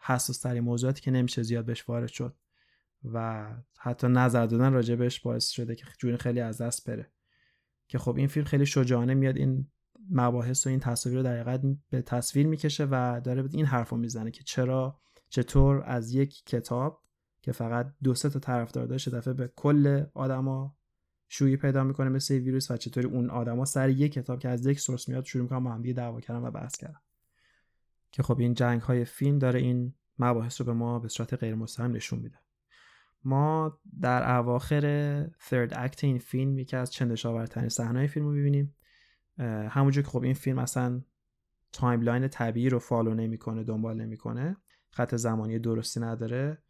[0.01, 2.35] حساس ترین موضوعاتی که نمیشه زیاد بهش وارد شد
[3.03, 3.47] و
[3.79, 7.11] حتی نظر دادن راجع بهش باعث شده که جون خیلی از دست بره.
[7.87, 9.67] که خب این فیلم خیلی شجاعانه میاد این
[10.09, 11.57] مباحث و این تصاویر رو در
[11.89, 17.03] به تصویر می‌کشه و داره این حرف رو می‌زنه که چرا چطور از یک کتاب
[17.41, 20.77] که فقط دو سه تا طرفدار داشت دفعه به کل آدما
[21.27, 24.79] شویی پیدا می‌کنه مثل ویروس و چطوری اون آدما سر یک کتاب که از یک
[24.79, 26.99] سورس میاد شروع می‌کنن با هم دعوا کردن و بحث کردن.
[28.11, 31.55] که خب این جنگ های فیلم داره این مباحث رو به ما به صورت غیر
[31.55, 32.39] مستقیم نشون میده.
[33.23, 38.75] ما در اواخر third act این فیلم یکی از چندش‌آورترین صحنه فیلم رو می‌بینیم.
[39.69, 41.01] همونجور که خب این فیلم اصلا
[41.71, 44.57] timeline طبیعی رو follow نمی‌کنه دنبال نمی‌کنه
[44.89, 46.63] خط زمانی درستی نداره.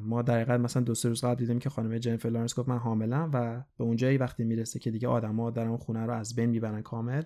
[0.00, 2.78] ما در حقیقت مثلا دو سه روز قبل دیدیم که خانم جنیفر لارنس گفت من
[2.78, 6.50] حاملم و به اونجایی وقتی می‌رسه که دیگه آدما در اون خونه رو از بین
[6.50, 7.22] می‌برن کامل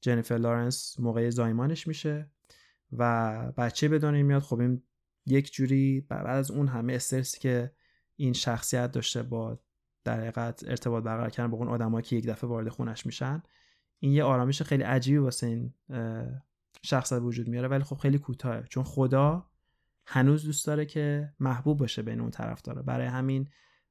[0.00, 2.30] جنیفر لارنس موقع زایمانش میشه
[2.92, 4.42] و بچه به میاد.
[4.42, 4.82] خب این
[5.26, 7.72] یک جوری بعد از اون همه استرسی که
[8.16, 9.60] این شخصیت داشته با
[10.04, 13.42] در حقیقت ارتباط برقرار کردن با اون آدمایی که یک دفعه وارد خونش میشن
[14.02, 15.74] این یه آرامش خیلی عجیبی واسه این
[16.82, 19.46] شخصیت وجود میاره ولی خب خیلی کوتاه چون خدا
[20.06, 23.48] هنوز دوست داره که محبوب باشه بین اون طرف داره برای همین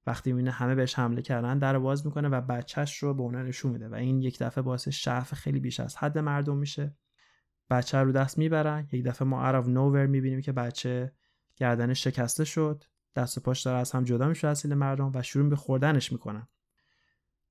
[0.07, 3.71] وقتی می‌بینه همه بهش حمله کردن در باز می‌کنه و بچهش رو به اونها نشون
[3.71, 3.89] میده.
[3.89, 6.95] و این یک دفعه باعث شعف خیلی بیش از حد مردم میشه.
[7.69, 8.87] بچه رو دست می‌برن.
[8.91, 11.13] یک دفعه ما عرف نوور می‌بینیم که بچه
[11.55, 12.83] گردنش شکسته شد.
[13.15, 16.47] دست و پاش داره از هم جدا میشه از مردم و شروع به خوردنش می‌کنن.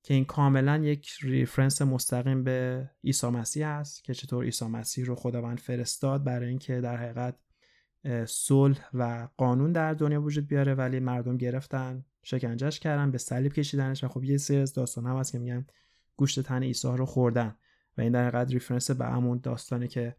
[0.03, 5.15] که این کاملا یک ریفرنس مستقیم به عیسی مسیح هست که چطور عیسی مسیح رو
[5.15, 7.35] خداوند فرستاد برای اینکه در حقیقت
[8.25, 14.03] صلح و قانون در دنیا وجود بیاره ولی مردم گرفتن شکنجهش کردن به صلیب کشیدنش
[14.03, 15.65] و خب یه سری از داستان هم هست که میگن
[16.15, 17.55] گوشت تن عیسی رو خوردن
[17.97, 20.15] و این در حقیقت ریفرنس به همون داستانی که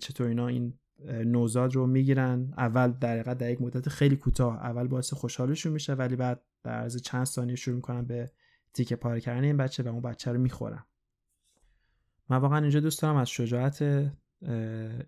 [0.00, 2.54] چطور اینا این نوزاد رو می‌گیرن.
[2.56, 6.72] اول در حقیقت در یک مدت خیلی کوتاه اول باعث خوشحالشون میشه ولی بعد در
[6.72, 8.30] عرض چند ثانیه شروع می‌کنن به
[8.74, 10.84] تیکه پاره کردن این بچه و اون بچه رو می‌خورن
[12.28, 13.82] من واقعا اینجا دوست دارم از شجاعت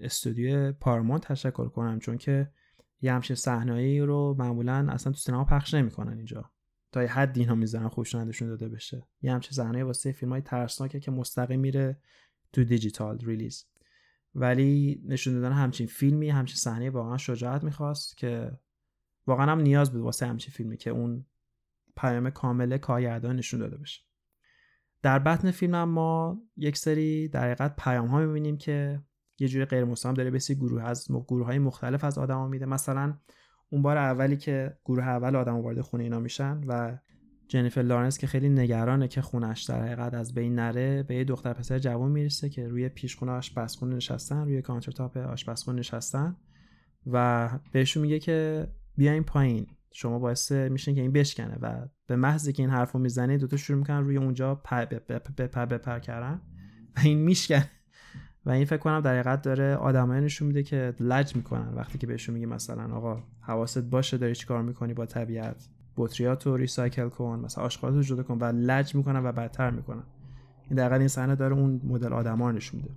[0.01, 2.53] استودیو پارمون تشکر کنم چون که
[3.03, 6.51] یه همچین صحنه‌ای رو معمولا اصلا تو سینما پخش نمی‌کنن اینجا.
[6.93, 9.09] تا یه حد اینا می‌ذارن خوشنندشون داده بشه.
[9.23, 12.01] یه همچین صحنه واسه فیلم های ترسناکه که مستقیم میره
[12.53, 13.67] تو دیجیتال ریلیز.
[14.35, 18.59] ولی نشون دادن همچین فیلمی همچین صحنه واقعا شجاعت می‌خواست که
[19.27, 21.27] واقعا هم نیاز بود واسه همچین فیلمی که اون
[22.01, 24.03] پیام کامل کارگردان نشون داده بشه
[25.03, 29.03] در بطن فیلم هم ما یک سری در حقیقت پیام ها می‌بینیم که
[29.39, 32.67] یه جوری غیر مستقیم داره به گروه از گروه های مختلف از آدما میده.
[32.67, 33.19] مثلا
[33.71, 36.99] اون بار اولی که گروه اول آدم وارد خونه اینا میشن و
[37.49, 41.53] جنیفر لارنس که خیلی نگرانه که خونش در حقیقت از بین نره به یه دختر
[41.53, 46.37] پسر جوان می‌رسه که روی پیشخونه آشپزخونه نشستن روی کانتر تاپ آشپزخونه نشستن
[47.07, 49.67] و بهشون میگه که بیاین پایین.
[49.93, 53.79] شما باعث میشین که این بشکنه و به محضی که این حرفو می‌زنه دوتا شروع
[53.79, 56.41] می‌کنن روی اونجا پر بپر بپر کردن
[56.97, 57.71] و این میشکنه.
[58.47, 62.07] و این فکر کنم در حقیقت داره آدمایی نشون میده که لج می‌کنن وقتی که
[62.07, 67.65] بهشون میگه مثلا آقا حواست باشه داری چیکار می‌کنی با طبیعت؟ بطریاتو recycle کن مثلا
[67.65, 70.03] آشغالات رو جدا کن و لج می‌کنن و بدتر می‌کنن.
[70.69, 72.95] این در این صحنه داره اون مدل آدما نشون میده.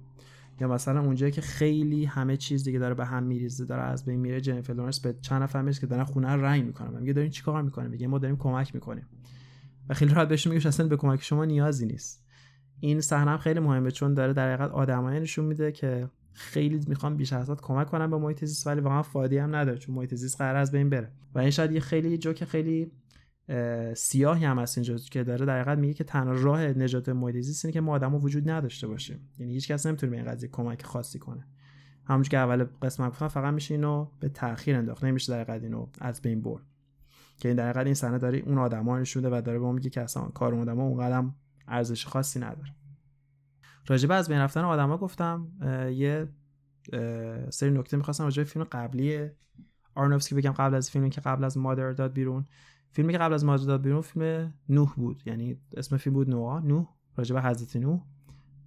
[0.61, 4.19] یا مثلا اونجایی که خیلی همه چیز دیگه داره به هم میریزه داره از بین
[4.19, 6.99] میره جنیفر لورنس به چند نفر که دارن خونه رو رنگ می‌کنن.
[6.99, 9.05] میگه دارین چیکار می‌کنیم؟ میگه ما داریم کمک می‌کنیم.
[9.89, 12.23] و خیلی راحت بهشون میگه اصلا به کمک شما نیازی نیست.
[12.79, 17.33] این صحنه خیلی مهمه چون داره در حقیقت آدمایی نشون میده که خیلی می‌خوام بیش
[17.33, 20.55] از کمک کنم به محیط زیست ولی واقعا فایده هم نداره چون محیط زیست قرار
[20.55, 21.11] از بین بره.
[21.35, 22.91] و این شاید یه خیلی جوک خیلی
[23.95, 27.65] سیاهی هم هست اینجا که داره در حقیقت میگه که تنها راه نجات محیط زیست
[27.65, 29.29] اینه که ما آدمو وجود نداشته باشیم.
[29.39, 31.47] یعنی هیچ کس نمی‌تونه به این قضیه کمک خاصی کنه.
[32.05, 35.03] همونش که اول قسمت گفتم فقط میشه اینو به تاخیر انداخت.
[35.03, 36.63] نمیشه در حقیقت اینو از بین برد.
[37.37, 40.01] که این در حقیقت این سنه داره اون آدما نشون و داره به میگه که
[40.01, 41.23] اصلا کار اون آدما اونقدر
[41.67, 42.75] ارزش خاصی نداره.
[43.87, 45.47] راجب از بین رفتن آدما گفتم
[45.91, 46.27] یه
[47.49, 49.29] سری نکته می‌خواستم راجع فیلم قبلی
[49.95, 52.45] آرنوفسکی بگم قبل از فیلمی که قبل از مادر داد بیرون.
[52.93, 55.23] فیلمی که قبل از مادر داد بیرون فیلم نوح بود.
[55.25, 58.01] یعنی اسم فیلم بود نوح نوح راجع به حضرت نوح.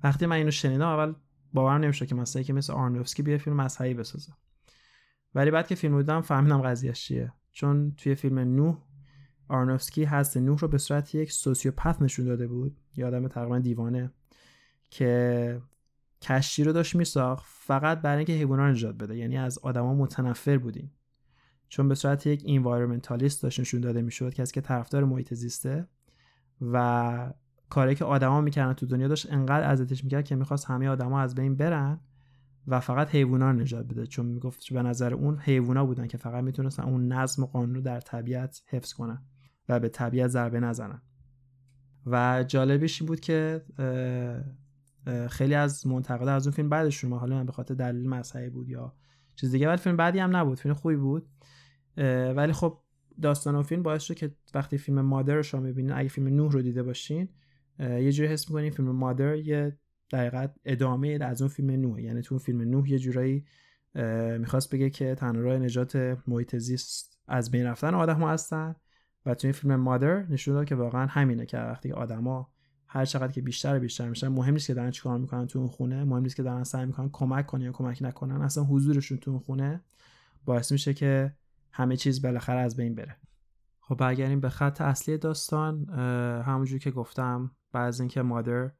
[0.05, 1.15] وقتی من اینو شنیدم اول
[1.53, 4.33] باورم نمیشه که مثلا که مثل آرنوفسکی بیا فیلم مذهبی بسازه.
[5.35, 7.33] ولی بعد که فیلم دیدم فهمیدم قضیهش چیه.
[7.53, 8.79] چون توی فیلم نوح
[9.49, 12.81] آرنوفسکی حضرت نوح رو به صورت یک سوسیوپت نشون داده بود.
[12.97, 14.13] یادم تقریبا دیوانه
[14.91, 15.61] که
[16.23, 17.45] کشتی رو داشت میساخت.
[17.49, 19.17] فقط برای اینکه حیوانات نجات بده.
[19.17, 20.93] یعنی از آدما متنفر بودیم.
[21.69, 25.89] چون به صورت یک انوایرمنتالیست داشت نشون داده می‌شد کسی که طرفدار محیط زیسته
[26.61, 27.33] و
[27.69, 31.35] کاری که آدما می‌کردن تو دنیا داشت انقدر اذیتش می‌کرد که می‌خواست همه آدما از
[31.35, 32.01] بین برن
[32.67, 34.07] و فقط حیوانات رو نجات بده.
[34.07, 37.81] چون می‌گفت به نظر اون حیونا بودن که فقط می‌تونستن اون نظم و قانون رو
[37.81, 39.23] در طبیعت حفظ کنن
[39.69, 41.03] و به طبیعت ضربه نزنن.
[42.07, 43.65] و جالبش این بود که
[45.31, 48.95] خیلی از منتقدا از اون فیلم بعدشون حالا به خاطر دلیل مذهبی بود یا
[49.37, 50.59] چیز دیگه ولی فیلم بعدی هم نبود.
[50.59, 51.29] فیلم خوبی بود.
[52.37, 52.79] ولی خب
[53.23, 56.53] داستان و فیلم باعث شد که وقتی فیلم مادر رو شما می‌بینین اگه فیلم نوح
[56.53, 57.29] رو دیده باشین
[57.81, 59.79] یه جوری حس می‌کنین فیلم مادر یه
[60.13, 63.45] دقیقت ادامه از اون فیلم نوح یعنی تو اون فیلم نوح یه جورایی
[64.39, 68.77] می‌خواست بگه که تنها راه نجات محیط زیست از بین رفتن آدم ها هستن
[69.27, 72.51] و تو این فیلم مادر نشون داد که واقعا همینه که وقتی آدما
[72.87, 75.69] هر چقدر که بیشتر و بیشتر میشن مهم نیست که دارن چیکار می‌کنن تو اون
[75.69, 79.31] خونه مهم نیست که دارن سعی می‌کنن کمک کنن یا کمک نکنن اصلا حضورشون تو
[79.31, 79.81] اون خونه
[80.45, 81.33] باعث میشه که
[81.77, 83.17] همه چیز بالاخره از بین بره.
[83.81, 85.91] خب برگردیم به خط اصلی داستان.
[86.47, 88.71] همونجور که گفتم بعد اینکه مادر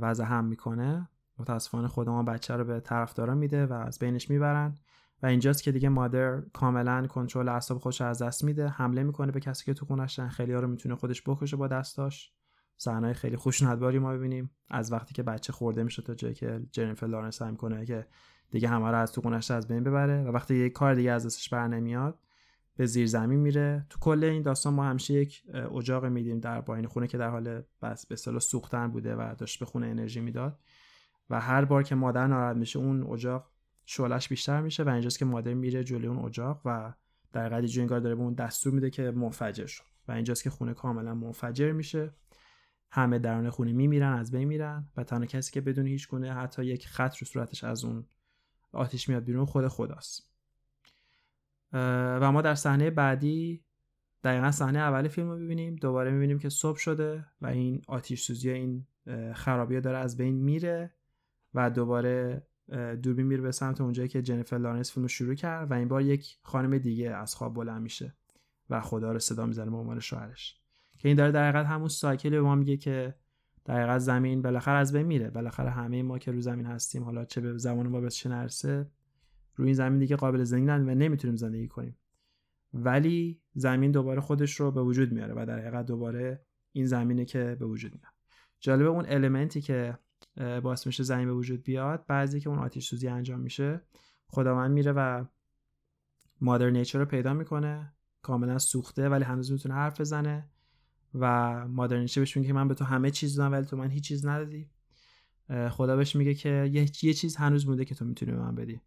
[0.00, 4.74] وضع هم می‌کنه متاسفانه خودمان بچه رو به طرفدارا میده و از بینش می‌برن.
[5.22, 9.40] و اینجاست که دیگه مادر کاملا کنترل اعصاب خودش از دست میده حمله می‌کنه به
[9.40, 12.32] کسی که تو خونشن خیلی ها رو می‌تونه خودش بکشه با دستاش.
[12.76, 17.06] صحنه خیلی خوشنودباری ما ببینیم از وقتی که بچه خورده میشه تا جایی که جنیفر
[17.06, 18.06] لارنس سعی می‌کنه که
[18.50, 21.26] دیگه همه رو از تو خونش از بین ببره و وقتی یه کار دیگه از
[21.26, 22.18] دستش بر نمیاد
[22.76, 23.86] به زیر زمین میره.
[23.90, 25.42] تو کل این داستان ما همیشه یک
[25.74, 29.60] اجاق میدیم در باین خونه که در حال بس به اصطلاح سوختن بوده و داشت
[29.60, 30.58] به خونه انرژی می‌داد.
[31.30, 33.50] و هر بار که مادر ناراحت میشه اون اجاق
[33.86, 36.92] شعلش بیشتر میشه و اینجاست که مادر میره جلوی اون اجاق و
[37.32, 40.74] در قدی انگار داره به اون دستور میده که منفجر شد و اینجاست که خونه
[40.74, 42.10] کاملا منفجر میشه.
[42.90, 46.64] همه درون خونه میمیرن از بین میرن و تنها کسی که بدون هیچ گونه حتی
[46.64, 48.04] یک خط رو صورتش از اون
[48.72, 50.30] آتیش میاد بیرون خود خداست.
[51.72, 53.64] و ما در صحنه بعدی
[54.24, 58.50] دقیقا صحنه اول فیلم رو ببینیم دوباره می‌بینیم که صبح شده و این آتیش سوزی
[58.50, 58.86] این
[59.34, 60.94] خرابی داره از بین میره
[61.54, 62.42] و دوباره
[63.02, 66.38] دوربین میره به سمت اونجایی که جنیفر لارنس فیلم شروع کرد و این بار یک
[66.42, 68.14] خانم دیگه از خواب بلند میشه
[68.70, 70.56] و خدا رو صدا می‌زنه به عنوان شوهرش.
[70.98, 73.14] که این داره در حقیقت همون سایکلی به ما میگه که
[73.68, 75.30] در زمین بالاخره از بین میره.
[75.30, 78.90] بالاخره همه ما که رو زمین هستیم حالا چه به زمان ما به چه نرسه
[79.54, 81.96] روی این زمین دیگه قابل زندگی و نمی‌تونیم زندگی کنیم.
[82.74, 87.56] ولی زمین دوباره خودش رو به وجود میاره و در حقیقت دوباره این زمینه که
[87.60, 88.12] به وجود میاد.
[88.60, 89.98] جالبه اون المنتی که
[90.62, 93.80] باعث میشه زمین به وجود بیاد بعضی که اون آتیش سوزی انجام میشه
[94.26, 95.24] خداوند میره و
[96.40, 97.92] مادر نیچر رو پیدا می‌کنه
[98.22, 100.50] کاملا سوخته ولی هنوز می‌تونه حرف بزنه.
[101.14, 104.04] و مادر نیچر بهش میگه من به تو همه چیز دادم ولی تو من هیچ
[104.04, 104.70] چیز ندادی.
[105.70, 108.80] خدا بهش میگه که یه, یه چیز هنوز مونده که تو می‌تونی به من بدی.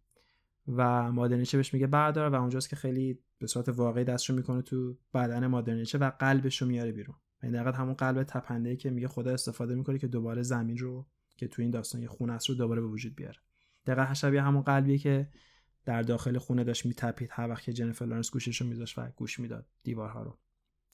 [0.68, 4.96] و مادرنیچه بهش میگه بردار و اونجاست که خیلی به صورت واقعی دستشو می‌کنه تو
[5.14, 7.16] بدن مادرنیچه و قلبش رو میاره بیرون.
[7.42, 11.06] این دقیقا همون قلب تپنده که میگه خدا استفاده می‌کنه که دوباره زمین رو
[11.36, 13.38] که تو این داستان یه خونه است رو دوباره به وجود بیاره.
[13.86, 15.28] دقیقا شبیه همون قلبیه که
[15.84, 19.40] در داخل خونه داشت میتپید هر وقت که جنیفر لارنس گوشش رو میذاشت و گوش
[19.40, 20.38] می‌داد دیوارها رو.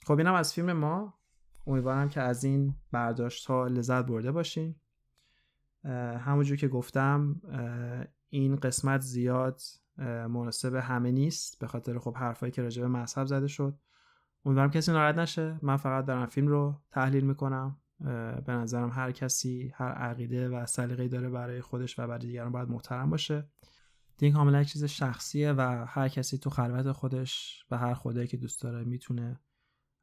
[0.05, 1.18] خب اینم از فیلم ما.
[1.69, 4.77] امیدوارم که از این برداشت ها لذت برده باشین.
[6.19, 7.41] همونجور که گفتم
[8.29, 9.61] این قسمت زیاد
[9.99, 13.79] مناسب همه نیست به خاطر خب حرفایی که راجع به مذهب زده شد.
[14.45, 15.59] امیدوارم کسی ناراحت نشه.
[15.63, 17.81] من فقط دارم فیلم رو تحلیل می‌کنم.
[18.47, 22.69] به نظرم هر کسی هر عقیده و سلیقه‌ای داره برای خودش و برای دیگران باید
[22.69, 23.49] محترم باشه.
[24.19, 28.63] دین کاملا چیز شخصیه و هر کسی تو خلوت خودش و هر خدایی که دوست
[28.63, 29.41] داره می‌تونه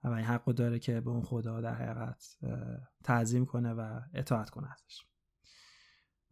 [0.03, 2.37] و این حقو داره که به اون خدا در حقیقت
[3.03, 5.05] تعظیم کنه و اطاعت کنه ازش.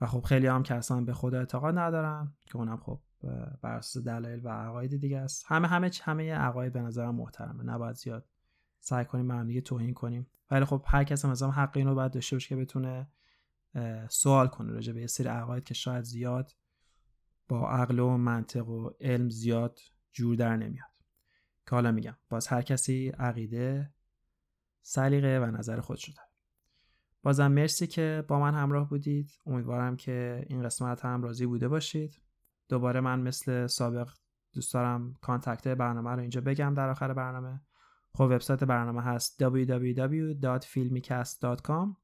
[0.02, 3.02] و خب خیلی هم که اصلا به خدا اعتقاد ندارن که اونم خب
[3.62, 5.46] بر اساس دلایل و عقاید دیگه است.
[5.48, 7.64] همه همه همه عقاید به نظرم محترمه.
[7.64, 8.30] نباید زیاد
[8.80, 10.28] سعی کنیم به هم دیگه توهین کنیم.
[10.52, 13.08] ولی خب هر کس مثلا حق اینو باید داشته باشه که بتونه
[14.10, 16.52] سوال کنه راجع به یه سری عقاید که شاید زیاد
[17.48, 19.80] با عقل و منطق و علم زیاد
[20.12, 20.93] جور در نمیاد.
[21.66, 23.94] که حالا میگم باز هر کسی عقیده
[24.82, 26.20] سلیقه و نظر خود شده
[27.24, 29.32] بازم مرسی که با من همراه بودید.
[29.46, 32.22] امیدوارم که این قسمت هم راضی بوده باشید.
[32.70, 34.10] دوباره من مثل سابق
[34.54, 37.62] دوست دارم کانتکت برنامه رو اینجا بگم در آخر برنامه.
[38.14, 41.96] خب وبسایت برنامه هست www.filmicast.com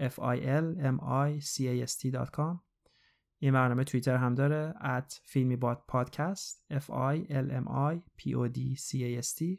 [0.00, 2.69] f i l m i c a s t.com
[3.42, 5.78] این برنامه توییتر هم داره at filmipod
[6.72, 9.58] f i l m i p o d c a s t.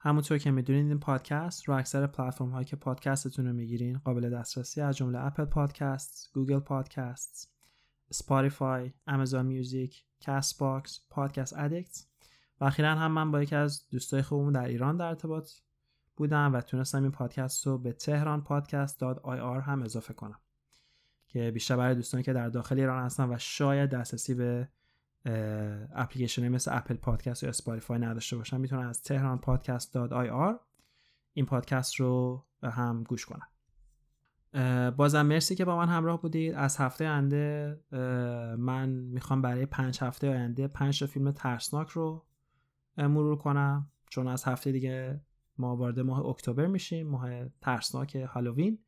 [0.00, 4.80] همونطور که می‌دونید این پادکست رو اکثر پلتفرم هایی که پادکستتون رو می‌گیرین قابل دسترسی
[4.80, 7.52] از جمله Apple Podcast، Google Podcast،
[8.10, 12.06] Spotify، Amazon Music، Castbox، Podcast Addict
[12.60, 15.50] و اخیرا هم من با یکی از دوستای خوبمون در ایران در ارتباط
[16.16, 20.40] بودم و تونستم این پادکست رو به تهران پادکست آر هم اضافه کنم.
[21.34, 24.68] که بیشتر برای دوستانی که در داخل ایران هستن و شاید دسترسی به
[25.94, 30.60] اپلیکیشن مثل Apple Podcast یا Spotify نداشته باشن می‌تونن از تهران پادکست dot IR
[31.32, 33.46] این پادکست رو هم گوش کنن.
[34.90, 36.54] بازم مرسی که با من همراه بودید.
[36.54, 37.80] از هفته آینده
[38.58, 42.24] من می‌خوام برای پنج هفته آینده پنج فیلم ترسناک رو
[42.96, 43.90] مرور کنم.
[44.10, 45.20] چون از هفته دیگه
[45.58, 48.78] ما وارد ماه اکتبر میشیم ماه ترسناک هالووین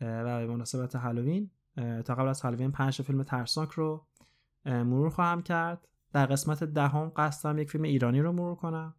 [0.00, 1.50] و به مناسبت هالووین.
[1.76, 4.06] تا قبل از هالووین پنج فیلم ترسناک رو
[4.64, 5.88] مرور خواهم کرد.
[6.12, 8.94] در قسمت دهم ده قصدم یک فیلم ایرانی رو مرور کنم.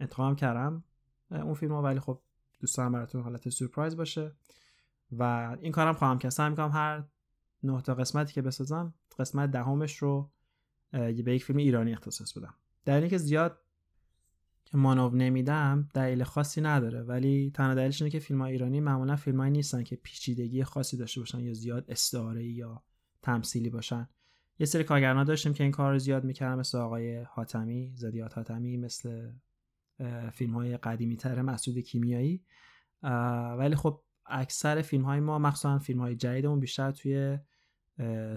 [0.00, 0.84] انتخاب کردم
[1.30, 2.22] اون فیلم ولی خب
[2.60, 4.36] دوست دارم براتون حالت سورپرایز باشه.
[5.12, 5.22] و
[5.60, 7.04] این کارم خواهم که سعی می‌کنم هر
[7.62, 10.30] نه تا قسمتی که بسازم قسمت دهمش رو
[10.92, 12.54] به یک فیلم ایرانی اختصاص بدم.
[12.84, 13.58] در اینکه زیاد
[14.74, 17.02] مانو نمیدم دلیل خاصی نداره.
[17.02, 21.20] ولی تنها دلیلش اینه که فیلم های ایرانی معمولا فیلم نیستن که پیچیدگی خاصی داشته
[21.20, 22.82] باشن یا زیاد استعاره یا
[23.22, 24.08] تمثیلی باشن.
[24.58, 28.76] یه سری کارگران داشتیم که این کار رو زیاد می‌کردن مثل آقای حاتمی زدیات حاتمی
[28.76, 29.32] مثل
[30.32, 32.44] فیلم های قدیمی تر مسعود کیمیایی
[33.58, 37.38] ولی خب اکثر فیلم های ما مخصوصا فیلم های جدیدمون بیشتر توی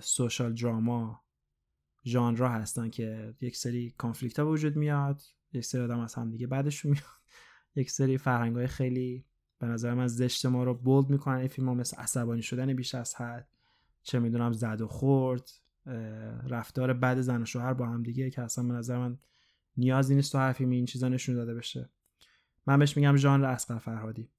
[0.01, 1.21] سوشال دراما
[2.05, 5.21] ژانرها هستن که یک سری کانفلیکت وجود میاد.
[5.55, 7.03] یک سری آدم از هم دیگه بعدشون میاد
[7.75, 9.25] یک سری فرهنگ های خیلی
[9.59, 11.35] به نظر من زشت ما رو بولد می‌کنن.
[11.35, 13.47] این فیلم ها مثل عصبانی شدن بیش از حد
[14.03, 15.49] چه می‌دونم زد و خورد
[16.47, 19.17] رفتار بد زن و شوهر با هم دیگه که اصلا به نظر من
[19.77, 21.89] نیازی نیست تو هر فیلم این چیزا نشون داده بشه.
[22.67, 24.29] من بهش میگم ژانر اسقر فرهادی.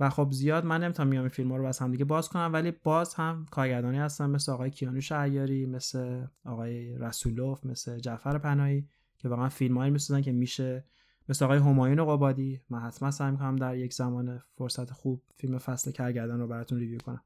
[0.00, 2.50] و خب زیاد من نمی‌تونم میام این فیلم ها رو بس هم دیگه باز کنم
[2.52, 8.88] ولی باز هم کارگردانی هستن مثل آقای کیانوش عیاری مثل آقای رسولوف مثل جعفر پناهی.
[9.24, 10.84] که واقعا فیلم هایی می‌سازن که میشه
[11.28, 12.60] مثل آقای همایون قبادی.
[12.70, 16.98] من حتما سعی می‌کنم در یک زمان فرصت خوب فیلم فصل کارگردان رو براتون ریویو
[16.98, 17.22] کنم.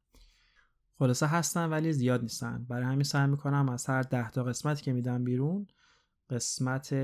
[0.99, 2.67] خلاصه هستن ولی زیاد نیستن.
[2.69, 5.67] برای همین سعی می‌کنم از هر ده تا قسمتی که میدم بیرون
[6.31, 6.95] قسمت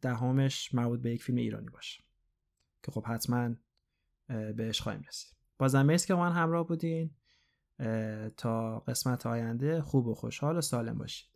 [0.00, 2.02] دهمش مربوط به یک فیلم ایرانی باشه.
[2.82, 3.54] که خب حتما
[4.56, 5.36] بهش خواهیم رسید.
[5.58, 7.10] بازم مرسی که من همراه بودین.
[8.36, 11.28] تا قسمت آینده خوب و خوشحال و سالم باشید.